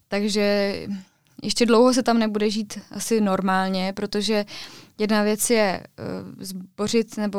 Takže 0.09 0.75
ještě 1.43 1.67
dlouho 1.67 1.95
se 1.95 2.03
tam 2.03 2.19
nebude 2.19 2.51
žít 2.51 2.79
asi 2.91 3.21
normálně, 3.21 3.93
protože 3.93 4.45
jedna 4.99 5.23
věc 5.23 5.51
je 5.51 5.81
uh, 5.99 6.43
zbořit 6.43 7.17
nebo 7.17 7.39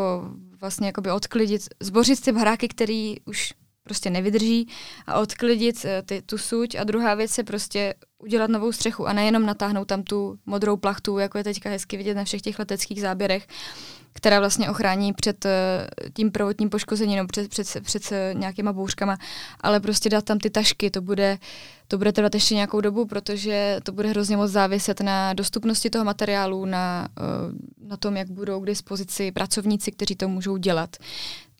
vlastně 0.62 0.88
jakoby 0.88 1.12
odklidit, 1.12 1.62
zbořit 1.80 2.22
ty 2.22 2.32
baráky, 2.32 2.68
který 2.68 3.16
už 3.26 3.54
prostě 3.88 4.10
nevydrží 4.10 4.68
a 5.08 5.20
odklidit 5.20 5.76
uh, 5.86 5.92
ty, 6.06 6.22
tu 6.22 6.38
suť 6.38 6.76
a 6.76 6.84
druhá 6.84 7.16
věc 7.16 7.38
je 7.38 7.44
prostě 7.44 7.94
udělat 8.20 8.50
novou 8.50 8.72
střechu 8.72 9.08
a 9.08 9.14
nejenom 9.14 9.46
natáhnout 9.46 9.88
tam 9.88 10.04
tu 10.04 10.40
modrou 10.46 10.78
plachtu, 10.78 11.18
jako 11.18 11.38
je 11.38 11.44
teďka 11.44 11.70
hezky 11.70 11.98
vidět 11.98 12.14
na 12.14 12.24
všech 12.24 12.42
těch 12.42 12.60
leteckých 12.60 13.02
záběrech, 13.02 13.48
která 14.14 14.40
vlastně 14.40 14.70
ochrání 14.70 15.14
před 15.14 15.46
uh, 15.46 15.52
tím 16.14 16.32
prvotním 16.32 16.70
poškozením 16.70 17.16
nebo 17.16 17.28
před, 17.28 17.50
před, 17.50 17.84
před 17.84 18.04
uh, 18.12 18.40
nějakýma 18.40 18.74
bouřkama, 18.74 19.18
ale 19.62 19.80
prostě 19.80 20.10
dát 20.10 20.26
tam 20.26 20.40
ty 20.40 20.50
tašky, 20.50 20.90
to 20.92 21.02
bude, 21.02 21.38
to 21.88 21.98
bude 21.98 22.12
trvat 22.12 22.34
ještě 22.34 22.56
nějakou 22.56 22.82
dobu, 22.82 23.06
protože 23.06 23.80
to 23.84 23.92
bude 23.92 24.10
hrozně 24.10 24.38
moc 24.38 24.52
záviset 24.52 25.02
na 25.02 25.34
dostupnosti 25.34 25.90
toho 25.90 26.06
materiálu, 26.06 26.66
na, 26.66 27.08
na 27.88 27.98
tom, 27.98 28.18
jak 28.18 28.30
budou 28.32 28.60
k 28.62 28.66
dispozici 28.66 29.32
pracovníci, 29.32 29.92
kteří 29.92 30.16
to 30.16 30.28
můžou 30.28 30.58
dělat. 30.58 30.96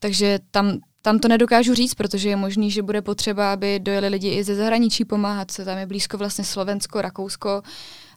Takže 0.00 0.38
tam, 0.50 0.78
tam 1.02 1.18
to 1.18 1.28
nedokážu 1.28 1.74
říct, 1.74 1.94
protože 1.94 2.28
je 2.28 2.36
možný, 2.36 2.70
že 2.70 2.82
bude 2.82 3.02
potřeba, 3.02 3.52
aby 3.52 3.80
dojeli 3.80 4.08
lidi 4.08 4.28
i 4.28 4.44
ze 4.44 4.54
zahraničí 4.54 5.04
pomáhat. 5.04 5.56
Tam 5.64 5.78
je 5.78 5.86
blízko 5.86 6.18
vlastně 6.18 6.44
Slovensko, 6.44 7.02
Rakousko, 7.02 7.62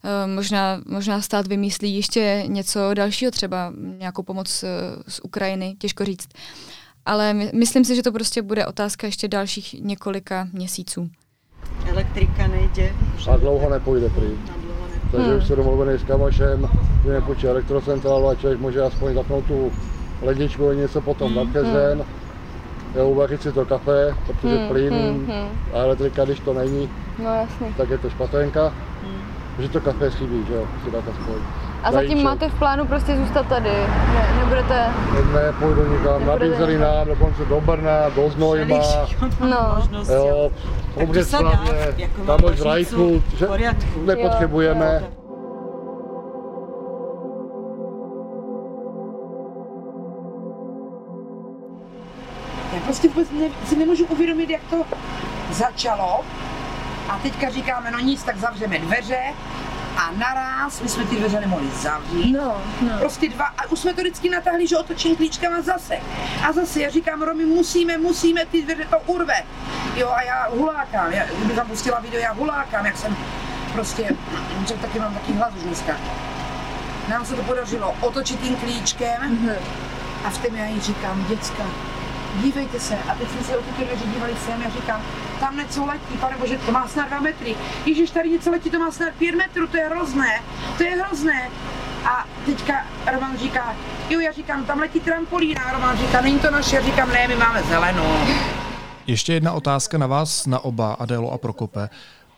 Eh, 0.04 0.28
možná, 0.28 0.82
možná 0.86 1.22
stát 1.22 1.48
vymyslí 1.48 1.96
ještě 1.96 2.44
něco 2.48 2.94
dalšího, 2.94 3.32
třeba 3.32 3.74
nějakou 3.98 4.24
pomoc 4.24 4.64
eh, 4.64 4.68
z 5.08 5.20
Ukrajiny, 5.24 5.76
těžko 5.80 6.06
říct. 6.06 6.30
Ale 7.06 7.34
my, 7.34 7.52
myslím 7.54 7.86
si, 7.86 7.96
že 7.96 8.04
to 8.04 8.12
prostě 8.12 8.42
bude 8.42 8.66
otázka 8.66 9.08
ještě 9.08 9.28
dalších 9.28 9.76
několika 9.82 10.48
měsíců. 10.54 11.10
Elektrika 11.90 12.48
nejde? 12.48 12.96
A 13.32 13.38
dlouho 13.38 13.70
nepůjde 13.70 14.10
prý. 14.10 14.30
Takže 15.12 15.28
hmm. 15.28 15.38
už 15.38 15.48
se 15.48 15.56
domluvený 15.56 16.00
s 16.00 16.04
kamašem, 16.04 16.70
že 17.04 17.10
nepůjčí 17.10 17.48
elektrocentrálu 17.48 18.28
a 18.28 18.36
člověk 18.36 18.60
může 18.60 18.82
aspoň 18.82 19.14
zapnout 19.14 19.46
tu 19.46 19.72
ledničku 20.22 20.70
a 20.70 20.74
něco 20.74 21.02
potom 21.02 21.34
hmm. 21.34 21.46
nakezen. 21.46 21.98
Hmm. 21.98 22.21
Jo, 22.96 23.10
uvařit 23.10 23.42
si 23.42 23.52
to 23.52 23.66
kafe, 23.66 24.16
protože 24.28 24.58
hmm. 24.58 24.68
plyn 24.68 24.94
hmm. 24.94 25.26
hmm. 25.26 25.50
a 25.74 25.78
elektrika, 25.78 26.26
když 26.26 26.40
to 26.40 26.54
není, 26.54 26.90
no, 27.24 27.36
jasně. 27.36 27.74
tak 27.78 27.90
je 27.90 27.98
to 27.98 28.10
špatenka. 28.10 28.74
Hmm 29.04 29.22
že 29.60 29.70
to 29.70 29.82
kafe 29.82 30.10
chybí, 30.10 30.46
že 30.48 30.54
jo, 30.54 30.68
si 30.84 30.92
dát 30.92 31.04
aspoň. 31.12 31.36
A 31.84 31.92
zatím 31.92 32.08
Zajíček. 32.08 32.26
máte 32.26 32.50
v 32.50 32.60
plánu 32.60 32.86
prostě 32.86 33.16
zůstat 33.16 33.48
tady? 33.48 33.70
Ne, 34.14 34.36
nebudete? 34.40 34.88
Ne, 35.34 35.54
půjdu 35.60 35.94
nikam, 35.94 36.26
nabízeli 36.26 36.78
nám 36.78 37.08
dokonce 37.08 37.46
do 37.46 37.62
Brna, 37.62 38.10
do 38.16 38.30
Znojma. 38.30 38.78
No. 39.50 39.84
Jo, 40.14 40.52
v 40.96 41.06
Břeclavě, 41.06 41.58
tam 42.26 42.40
v 42.40 42.62
Rajku, 42.66 43.24
že 43.38 43.48
nepotřebujeme. 44.06 45.02
Jo. 45.02 45.21
Prostě 52.92 53.08
vůbec 53.08 53.28
ne, 53.32 53.46
si 53.70 53.76
nemůžu 53.76 54.06
uvědomit, 54.06 54.50
jak 54.50 54.62
to 54.70 54.86
začalo 55.52 56.26
a 57.10 57.20
teďka 57.24 57.50
říkáme, 57.50 57.92
no 57.92 58.00
nic, 58.00 58.24
tak 58.24 58.38
zavřeme 58.38 58.80
dveře 58.80 59.20
a 59.98 60.12
naraz 60.18 60.82
my 60.82 60.90
jsme 60.90 61.06
ty 61.06 61.16
dveře 61.16 61.40
nemohli 61.40 61.70
zavřít. 61.70 62.34
No, 62.34 62.62
no. 62.82 62.98
Prostě 63.00 63.30
dva, 63.30 63.46
a 63.46 63.72
už 63.72 63.80
jsme 63.80 63.94
to 63.94 64.02
vždycky 64.02 64.30
natáhli, 64.30 64.68
že 64.68 64.78
otočím 64.78 65.16
klíčkama 65.16 65.62
zase. 65.62 65.98
A 66.48 66.52
zase 66.52 66.82
já 66.82 66.90
říkám, 66.90 67.22
Romy, 67.22 67.46
musíme, 67.46 67.98
musíme, 67.98 68.46
ty 68.46 68.62
dveře 68.62 68.86
to 68.90 69.00
urve. 69.06 69.44
Jo, 69.96 70.10
a 70.10 70.22
já 70.22 70.48
hulákám, 70.50 71.12
já, 71.12 71.26
kdybych 71.26 71.56
tam 71.56 71.68
pustila 71.68 72.00
video, 72.00 72.20
já 72.20 72.34
hulákám, 72.34 72.86
jak 72.86 72.98
jsem 72.98 73.18
prostě, 73.74 74.16
že 74.68 74.74
taky 74.74 75.00
mám 75.00 75.14
taký 75.14 75.34
hlas 75.34 75.54
už 75.56 75.64
dneska. 75.64 75.98
Nám 77.10 77.26
se 77.26 77.36
to 77.36 77.44
podařilo 77.44 77.96
otočit 78.02 78.42
tím 78.42 78.56
klíčkem 78.56 79.22
mm-hmm. 79.22 79.56
a 80.26 80.30
v 80.30 80.38
tom 80.38 80.56
já 80.56 80.66
jí 80.66 80.82
říkám, 80.82 81.26
děcka, 81.30 81.64
dívejte 82.36 82.80
se. 82.80 82.98
A 82.98 83.16
teď 83.16 83.30
jsme 83.30 83.44
se 83.44 83.58
o 83.58 83.62
ty 83.62 83.86
dveře 83.86 84.06
dívali 84.14 84.34
sem, 84.46 84.62
já 84.62 84.70
říkám, 84.70 85.02
tam 85.40 85.58
něco 85.58 85.86
letí, 85.86 86.18
pane 86.20 86.38
bože, 86.38 86.58
to 86.58 86.72
má 86.72 86.88
snad 86.88 87.08
2 87.08 87.20
metry. 87.20 87.56
Ježíš, 87.86 88.12
tady 88.12 88.30
něco 88.30 88.52
letí, 88.52 88.70
to 88.70 88.80
má 88.80 88.92
snad 88.92 89.14
5 89.14 89.36
metrů, 89.36 89.68
to 89.68 89.78
je 89.78 89.86
hrozné, 89.86 90.42
to 90.78 90.84
je 90.84 90.90
hrozné. 90.90 91.50
A 92.06 92.28
teďka 92.46 92.86
Roman 93.14 93.38
říká, 93.38 93.76
jo, 94.10 94.20
já 94.20 94.32
říkám, 94.32 94.66
tam 94.66 94.80
letí 94.80 95.00
trampolína. 95.00 95.62
A 95.64 95.72
Roman 95.72 95.98
říká, 95.98 96.22
není 96.22 96.40
to 96.40 96.52
naše, 96.52 96.76
já 96.76 96.82
říkám, 96.82 97.10
ne, 97.10 97.28
my 97.28 97.36
máme 97.36 97.64
zelenou. 97.64 98.18
Ještě 99.08 99.34
jedna 99.34 99.52
otázka 99.52 99.98
na 99.98 100.08
vás, 100.08 100.46
na 100.46 100.60
oba, 100.60 100.94
Adélo 100.94 101.32
a 101.32 101.38
Prokope. 101.38 101.90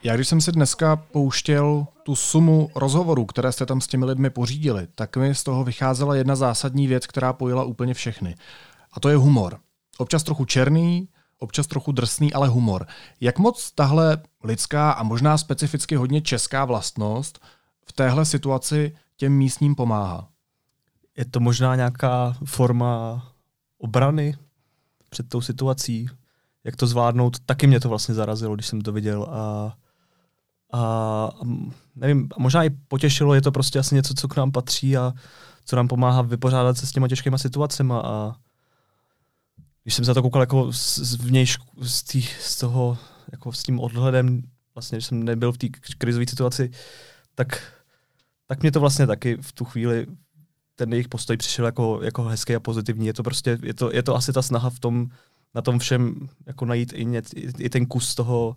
Já 0.03 0.15
když 0.15 0.27
jsem 0.27 0.41
si 0.41 0.51
dneska 0.51 0.95
pouštěl 0.95 1.85
tu 2.03 2.15
sumu 2.15 2.69
rozhovorů, 2.75 3.25
které 3.25 3.51
jste 3.51 3.65
tam 3.65 3.81
s 3.81 3.87
těmi 3.87 4.05
lidmi 4.05 4.29
pořídili, 4.29 4.87
tak 4.95 5.17
mi 5.17 5.35
z 5.35 5.43
toho 5.43 5.63
vycházela 5.63 6.15
jedna 6.15 6.35
zásadní 6.35 6.87
věc, 6.87 7.07
která 7.07 7.33
pojila 7.33 7.63
úplně 7.63 7.93
všechny. 7.93 8.35
A 8.93 8.99
to 8.99 9.09
je 9.09 9.15
humor. 9.15 9.59
Občas 10.03 10.23
trochu 10.23 10.45
černý, 10.45 11.09
občas 11.39 11.67
trochu 11.67 11.91
drsný, 11.91 12.33
ale 12.33 12.47
humor. 12.47 12.87
Jak 13.21 13.39
moc 13.39 13.71
tahle 13.71 14.17
lidská 14.43 14.91
a 14.91 15.03
možná 15.03 15.37
specificky 15.37 15.95
hodně 15.95 16.21
česká 16.21 16.65
vlastnost 16.65 17.39
v 17.85 17.93
téhle 17.93 18.25
situaci 18.25 18.95
těm 19.17 19.33
místním 19.33 19.75
pomáhá? 19.75 20.27
Je 21.17 21.25
to 21.25 21.39
možná 21.39 21.75
nějaká 21.75 22.35
forma 22.45 23.23
obrany 23.77 24.37
před 25.09 25.29
tou 25.29 25.41
situací, 25.41 26.09
jak 26.63 26.75
to 26.75 26.87
zvládnout. 26.87 27.39
Taky 27.39 27.67
mě 27.67 27.79
to 27.79 27.89
vlastně 27.89 28.15
zarazilo, 28.15 28.55
když 28.55 28.67
jsem 28.67 28.81
to 28.81 28.91
viděl 28.91 29.23
a, 29.23 29.73
a 30.73 31.29
nevím, 31.95 32.29
možná 32.37 32.63
i 32.63 32.69
potěšilo, 32.69 33.33
je 33.33 33.41
to 33.41 33.51
prostě 33.51 33.79
asi 33.79 33.95
něco, 33.95 34.13
co 34.13 34.27
k 34.27 34.35
nám 34.35 34.51
patří 34.51 34.97
a 34.97 35.13
co 35.65 35.75
nám 35.75 35.87
pomáhá 35.87 36.21
vypořádat 36.21 36.77
se 36.77 36.87
s 36.87 36.91
těma 36.91 37.07
těžkýma 37.07 37.37
situacemi 37.37 37.93
a 37.93 38.35
když 39.83 39.95
jsem 39.95 40.05
za 40.05 40.13
to 40.13 40.21
koukal 40.21 40.41
jako 40.41 40.73
z, 40.73 40.99
z 40.99 41.15
vnějšku, 41.15 41.85
z, 41.85 42.03
tý, 42.03 42.21
z 42.21 42.57
toho, 42.57 42.97
jako 43.31 43.51
s 43.51 43.63
tím 43.63 43.79
odhledem, 43.79 44.43
vlastně, 44.75 44.99
že 44.99 45.07
jsem 45.07 45.23
nebyl 45.23 45.51
v 45.51 45.57
té 45.57 45.67
krizové 45.97 46.25
situaci, 46.27 46.71
tak, 47.35 47.73
tak 48.47 48.61
mě 48.61 48.71
to 48.71 48.79
vlastně 48.79 49.07
taky 49.07 49.37
v 49.41 49.51
tu 49.51 49.65
chvíli 49.65 50.07
ten 50.75 50.93
jejich 50.93 51.07
postoj 51.07 51.37
přišel 51.37 51.65
jako, 51.65 51.99
jako 52.03 52.23
hezký 52.23 52.55
a 52.55 52.59
pozitivní. 52.59 53.07
Je 53.07 53.13
to 53.13 53.23
prostě, 53.23 53.57
je 53.63 53.73
to, 53.73 53.93
je 53.93 54.03
to 54.03 54.15
asi 54.15 54.33
ta 54.33 54.41
snaha 54.41 54.69
v 54.69 54.79
tom, 54.79 55.07
na 55.55 55.61
tom 55.61 55.79
všem 55.79 56.29
jako 56.45 56.65
najít 56.65 56.93
i, 56.93 57.05
ně, 57.05 57.21
i 57.57 57.69
ten 57.69 57.85
kus 57.85 58.15
toho, 58.15 58.55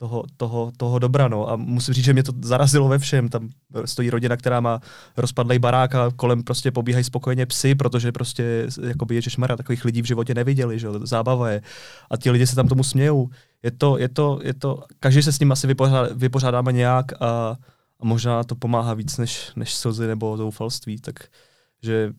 toho, 0.00 0.24
toho, 0.36 0.72
toho 0.76 0.98
dobra. 0.98 1.28
No. 1.28 1.50
A 1.50 1.56
musím 1.56 1.94
říct, 1.94 2.04
že 2.04 2.12
mě 2.12 2.22
to 2.22 2.32
zarazilo 2.42 2.88
ve 2.88 2.98
všem. 2.98 3.28
Tam 3.28 3.48
stojí 3.84 4.10
rodina, 4.10 4.36
která 4.36 4.60
má 4.60 4.80
rozpadlej 5.16 5.58
barák 5.58 5.94
a 5.94 6.10
kolem 6.16 6.42
prostě 6.42 6.70
pobíhají 6.70 7.04
spokojeně 7.04 7.46
psy, 7.46 7.74
protože 7.74 8.12
prostě 8.12 8.66
jakoby 8.88 9.14
Ježišmarja 9.14 9.56
takových 9.56 9.84
lidí 9.84 10.02
v 10.02 10.04
životě 10.04 10.34
neviděli, 10.34 10.78
že 10.78 10.88
zábava 11.02 11.50
je. 11.50 11.62
A 12.10 12.16
ti 12.16 12.30
lidi 12.30 12.46
se 12.46 12.56
tam 12.56 12.68
tomu 12.68 12.84
smějou. 12.84 13.28
Je 13.62 13.70
to, 13.70 13.98
je 13.98 14.08
to, 14.08 14.40
je 14.42 14.54
to, 14.54 14.84
každý 15.00 15.22
se 15.22 15.32
s 15.32 15.40
ním 15.40 15.52
asi 15.52 15.66
vypořádá, 15.66 16.08
vypořádáme 16.14 16.72
nějak 16.72 17.12
a, 17.12 17.56
a 18.00 18.04
možná 18.04 18.44
to 18.44 18.54
pomáhá 18.54 18.94
víc 18.94 19.18
než, 19.18 19.52
než 19.56 19.74
slzy 19.74 20.06
nebo 20.06 20.36
zoufalství. 20.36 20.98
Takže 21.00 22.12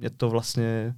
je 0.00 0.10
to 0.10 0.30
vlastně 0.30 0.94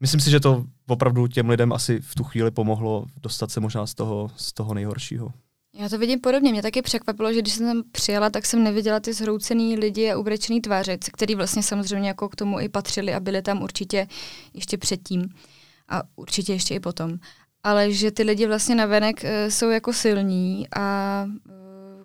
myslím 0.00 0.20
si, 0.20 0.30
že 0.30 0.40
to 0.40 0.64
opravdu 0.88 1.26
těm 1.26 1.48
lidem 1.48 1.72
asi 1.72 2.00
v 2.00 2.14
tu 2.14 2.24
chvíli 2.24 2.50
pomohlo 2.50 3.06
dostat 3.22 3.50
se 3.50 3.60
možná 3.60 3.86
z 3.86 3.94
toho, 3.94 4.30
z 4.36 4.52
toho 4.52 4.74
nejhoršího. 4.74 5.32
Já 5.78 5.88
to 5.88 5.98
vidím 5.98 6.20
podobně. 6.20 6.52
Mě 6.52 6.62
taky 6.62 6.82
překvapilo, 6.82 7.32
že 7.32 7.42
když 7.42 7.54
jsem 7.54 7.66
tam 7.66 7.82
přijela, 7.92 8.30
tak 8.30 8.46
jsem 8.46 8.64
neviděla 8.64 9.00
ty 9.00 9.12
zhroucený 9.12 9.76
lidi 9.76 10.10
a 10.10 10.18
ubrečený 10.18 10.60
tváře, 10.60 10.98
který 10.98 11.34
vlastně 11.34 11.62
samozřejmě 11.62 12.08
jako 12.08 12.28
k 12.28 12.36
tomu 12.36 12.60
i 12.60 12.68
patřili 12.68 13.14
a 13.14 13.20
byli 13.20 13.42
tam 13.42 13.62
určitě 13.62 14.06
ještě 14.54 14.78
předtím 14.78 15.28
a 15.88 16.02
určitě 16.16 16.52
ještě 16.52 16.74
i 16.74 16.80
potom. 16.80 17.18
Ale 17.62 17.92
že 17.92 18.10
ty 18.10 18.22
lidi 18.22 18.46
vlastně 18.46 18.74
navenek 18.74 19.24
uh, 19.24 19.50
jsou 19.50 19.70
jako 19.70 19.92
silní 19.92 20.66
a 20.76 21.24
uh, 21.26 21.52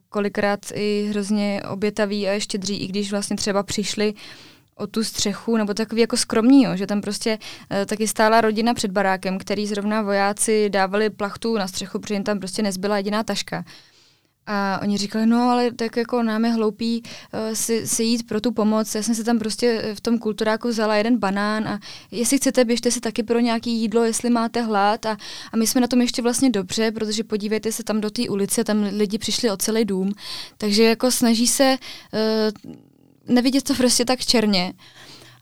kolikrát 0.10 0.60
i 0.74 1.08
hrozně 1.10 1.62
obětaví 1.70 2.28
a 2.28 2.32
ještě 2.32 2.58
dří, 2.58 2.78
i 2.78 2.88
když 2.88 3.12
vlastně 3.12 3.36
třeba 3.36 3.64
přišli 3.64 4.14
o 4.82 4.88
tu 4.88 5.04
střechu, 5.04 5.58
nebo 5.58 5.74
takový 5.74 6.02
jako 6.02 6.18
skromný, 6.18 6.64
jo, 6.64 6.76
že 6.76 6.88
tam 6.88 7.02
prostě 7.02 7.38
e, 7.72 7.86
taky 7.86 8.08
stála 8.08 8.42
rodina 8.42 8.74
před 8.74 8.92
barákem, 8.92 9.38
který 9.38 9.68
zrovna 9.68 10.02
vojáci 10.02 10.70
dávali 10.70 11.10
plachtu 11.10 11.58
na 11.58 11.68
střechu, 11.68 12.00
protože 12.00 12.14
jim 12.14 12.24
tam 12.24 12.40
prostě 12.40 12.62
nezbyla 12.62 12.98
jediná 12.98 13.24
taška. 13.24 13.66
A 14.48 14.80
oni 14.82 14.98
říkali, 14.98 15.26
no 15.26 15.50
ale 15.50 15.72
tak 15.72 15.98
jako 15.98 16.24
nám 16.24 16.46
je 16.46 16.52
hloupý 16.52 17.04
uh, 17.04 17.40
si, 17.54 17.88
si 17.88 18.04
jít 18.04 18.28
pro 18.28 18.42
tu 18.42 18.52
pomoc. 18.52 18.96
Já 18.96 19.04
jsem 19.04 19.16
si 19.16 19.24
tam 19.24 19.40
prostě 19.40 19.94
v 19.94 20.02
tom 20.02 20.20
kulturáku 20.20 20.68
vzala 20.68 20.96
jeden 20.96 21.18
banán 21.18 21.68
a 21.68 21.80
jestli 22.12 22.38
chcete, 22.38 22.66
běžte 22.66 22.92
si 22.92 23.00
taky 23.00 23.24
pro 23.24 23.40
nějaké 23.40 23.70
jídlo, 23.70 24.04
jestli 24.04 24.30
máte 24.30 24.62
hlad. 24.62 25.06
A, 25.06 25.18
a 25.54 25.58
my 25.58 25.68
jsme 25.68 25.82
na 25.82 25.88
tom 25.88 26.02
ještě 26.02 26.22
vlastně 26.22 26.50
dobře, 26.50 26.92
protože 26.92 27.24
podívejte 27.24 27.72
se 27.72 27.84
tam 27.84 28.02
do 28.02 28.10
té 28.10 28.30
ulice, 28.30 28.64
tam 28.64 28.90
lidi 28.98 29.18
přišli 29.18 29.52
o 29.52 29.58
celý 29.58 29.86
dům. 29.86 30.12
Takže 30.58 30.84
jako 30.84 31.12
snaží 31.12 31.48
se 31.48 31.78
uh, 32.66 32.74
nevidět 33.28 33.64
to 33.64 33.76
prostě 33.76 34.06
tak 34.06 34.20
černě. 34.20 34.74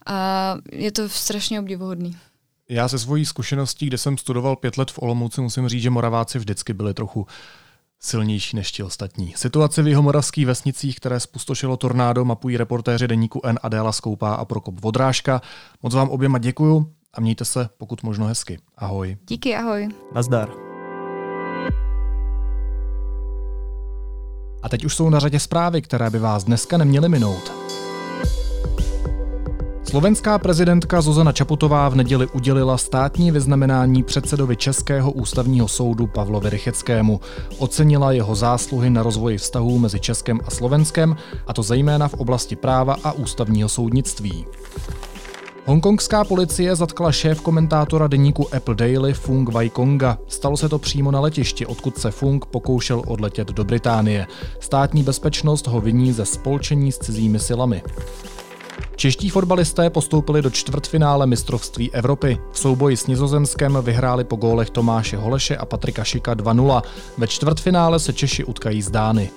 A 0.05 0.55
je 0.71 0.91
to 0.91 1.09
strašně 1.09 1.59
obdivuhodný. 1.59 2.17
Já 2.69 2.87
se 2.87 2.99
svojí 2.99 3.25
zkušeností, 3.25 3.87
kde 3.87 3.97
jsem 3.97 4.17
studoval 4.17 4.55
pět 4.55 4.77
let 4.77 4.91
v 4.91 4.99
Olomouci, 5.01 5.41
musím 5.41 5.69
říct, 5.69 5.81
že 5.81 5.89
Moraváci 5.89 6.39
vždycky 6.39 6.73
byli 6.73 6.93
trochu 6.93 7.27
silnější 7.99 8.55
než 8.55 8.71
ti 8.71 8.83
ostatní. 8.83 9.33
Situaci 9.37 9.81
v 9.81 9.87
jeho 9.87 10.01
moravských 10.01 10.45
vesnicích, 10.45 10.95
které 10.95 11.19
spustošilo 11.19 11.77
tornádo, 11.77 12.25
mapují 12.25 12.57
reportéři 12.57 13.07
deníku 13.07 13.41
N 13.43 13.59
Adéla 13.63 13.91
Skoupá 13.91 14.33
a 14.35 14.45
Prokop 14.45 14.79
Vodrážka. 14.79 15.41
Moc 15.83 15.93
vám 15.93 16.09
oběma 16.09 16.37
děkuju 16.37 16.93
a 17.13 17.21
mějte 17.21 17.45
se 17.45 17.69
pokud 17.77 18.03
možno 18.03 18.25
hezky. 18.25 18.59
Ahoj. 18.77 19.17
Díky, 19.27 19.55
ahoj. 19.55 19.89
Nazdar. 20.15 20.68
A 24.63 24.69
teď 24.69 24.85
už 24.85 24.95
jsou 24.95 25.09
na 25.09 25.19
řadě 25.19 25.39
zprávy, 25.39 25.81
které 25.81 26.09
by 26.09 26.19
vás 26.19 26.43
dneska 26.43 26.77
neměly 26.77 27.09
minout. 27.09 27.51
Slovenská 29.83 30.39
prezidentka 30.39 31.01
Zuzana 31.01 31.31
Čaputová 31.31 31.89
v 31.89 31.95
neděli 31.95 32.27
udělila 32.27 32.77
státní 32.77 33.31
vyznamenání 33.31 34.03
předsedovi 34.03 34.55
Českého 34.55 35.11
ústavního 35.11 35.67
soudu 35.67 36.07
Pavlovi 36.07 36.49
Rycheckému. 36.49 37.21
Ocenila 37.57 38.11
jeho 38.11 38.35
zásluhy 38.35 38.89
na 38.89 39.03
rozvoji 39.03 39.37
vztahů 39.37 39.79
mezi 39.79 39.99
Českem 39.99 40.39
a 40.45 40.49
Slovenskem, 40.49 41.15
a 41.47 41.53
to 41.53 41.63
zejména 41.63 42.07
v 42.07 42.13
oblasti 42.13 42.55
práva 42.55 42.97
a 43.03 43.11
ústavního 43.11 43.69
soudnictví. 43.69 44.45
Hongkongská 45.65 46.23
policie 46.23 46.75
zatkla 46.75 47.11
šéf 47.11 47.41
komentátora 47.41 48.07
deníku 48.07 48.55
Apple 48.55 48.75
Daily 48.75 49.13
Fung 49.13 49.49
Waikonga. 49.49 50.17
Stalo 50.27 50.57
se 50.57 50.69
to 50.69 50.79
přímo 50.79 51.11
na 51.11 51.19
letišti, 51.19 51.65
odkud 51.65 51.97
se 51.97 52.11
Fung 52.11 52.45
pokoušel 52.45 53.03
odletět 53.07 53.47
do 53.47 53.63
Británie. 53.63 54.27
Státní 54.59 55.03
bezpečnost 55.03 55.67
ho 55.67 55.81
viní 55.81 56.13
ze 56.13 56.25
spolčení 56.25 56.91
s 56.91 56.97
cizími 56.97 57.39
silami. 57.39 57.81
Čeští 58.95 59.29
fotbalisté 59.29 59.89
postoupili 59.89 60.41
do 60.41 60.49
čtvrtfinále 60.49 61.27
mistrovství 61.27 61.91
Evropy. 61.91 62.37
V 62.51 62.59
souboji 62.59 62.97
s 62.97 63.07
Nizozemskem 63.07 63.77
vyhráli 63.81 64.23
po 64.23 64.35
gólech 64.35 64.69
Tomáše 64.69 65.17
Holeše 65.17 65.57
a 65.57 65.65
Patrika 65.65 66.03
Šika 66.03 66.35
2-0. 66.35 66.81
Ve 67.17 67.27
čtvrtfinále 67.27 67.99
se 67.99 68.13
Češi 68.13 68.43
utkají 68.45 68.81
z 68.81 68.91
Dány. 68.91 69.29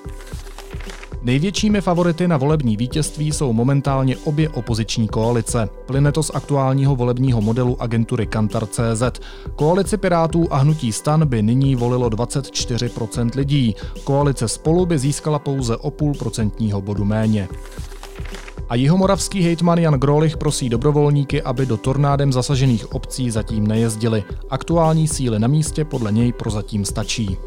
Největšími 1.25 1.81
favority 1.81 2.29
na 2.29 2.37
volební 2.37 2.77
vítězství 2.77 3.33
jsou 3.33 3.53
momentálně 3.53 4.17
obě 4.17 4.49
opoziční 4.49 5.09
koalice. 5.09 5.69
Plyne 5.87 6.13
to 6.13 6.23
z 6.23 6.31
aktuálního 6.35 6.97
volebního 6.97 7.41
modelu 7.41 7.83
agentury 7.83 8.27
Kantar.cz. 8.27 9.21
Koalici 9.57 9.97
Pirátů 9.97 10.49
a 10.51 10.57
Hnutí 10.57 10.93
stan 10.93 11.27
by 11.27 11.43
nyní 11.43 11.77
volilo 11.77 12.09
24% 12.09 13.31
lidí. 13.37 13.75
Koalice 14.05 14.49
spolu 14.49 14.87
by 14.87 14.99
získala 14.99 15.39
pouze 15.39 15.77
o 15.77 15.91
půl 15.91 16.15
procentního 16.15 16.81
bodu 16.81 17.05
méně. 17.05 17.49
A 18.69 18.75
jihomoravský 18.75 19.43
hejtman 19.43 19.79
Jan 19.79 19.95
Grolich 19.95 20.37
prosí 20.37 20.69
dobrovolníky, 20.69 21.43
aby 21.43 21.67
do 21.67 21.77
tornádem 21.77 22.33
zasažených 22.33 22.93
obcí 22.93 23.31
zatím 23.31 23.67
nejezdili. 23.67 24.25
Aktuální 24.51 25.09
síly 25.09 25.39
na 25.39 25.49
místě 25.49 25.85
podle 25.85 26.13
něj 26.13 26.33
prozatím 26.33 26.85
stačí. 26.85 27.39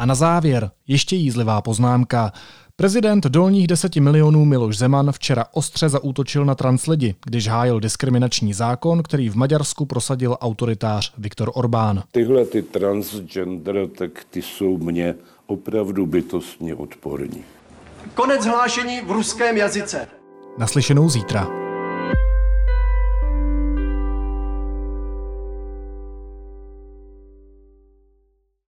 A 0.00 0.06
na 0.06 0.14
závěr 0.14 0.70
ještě 0.88 1.16
jízlivá 1.16 1.60
poznámka. 1.62 2.32
Prezident 2.76 3.26
dolních 3.26 3.66
deseti 3.66 4.00
milionů 4.00 4.44
Miloš 4.44 4.78
Zeman 4.78 5.12
včera 5.12 5.44
ostře 5.52 5.88
zaútočil 5.88 6.44
na 6.44 6.54
translidi, 6.54 7.14
když 7.24 7.48
hájil 7.48 7.80
diskriminační 7.80 8.52
zákon, 8.54 9.02
který 9.02 9.28
v 9.28 9.36
Maďarsku 9.36 9.86
prosadil 9.86 10.36
autoritář 10.40 11.12
Viktor 11.18 11.50
Orbán. 11.54 12.02
Tyhle 12.12 12.44
ty 12.44 12.62
transgender, 12.62 13.86
tak 13.98 14.10
ty 14.30 14.42
jsou 14.42 14.78
mě 14.78 15.14
opravdu 15.46 16.06
bytostně 16.06 16.74
odporní. 16.74 17.44
Konec 18.14 18.46
hlášení 18.46 19.00
v 19.00 19.10
ruském 19.10 19.56
jazyce. 19.56 20.08
Naslyšenou 20.58 21.08
zítra. 21.08 21.69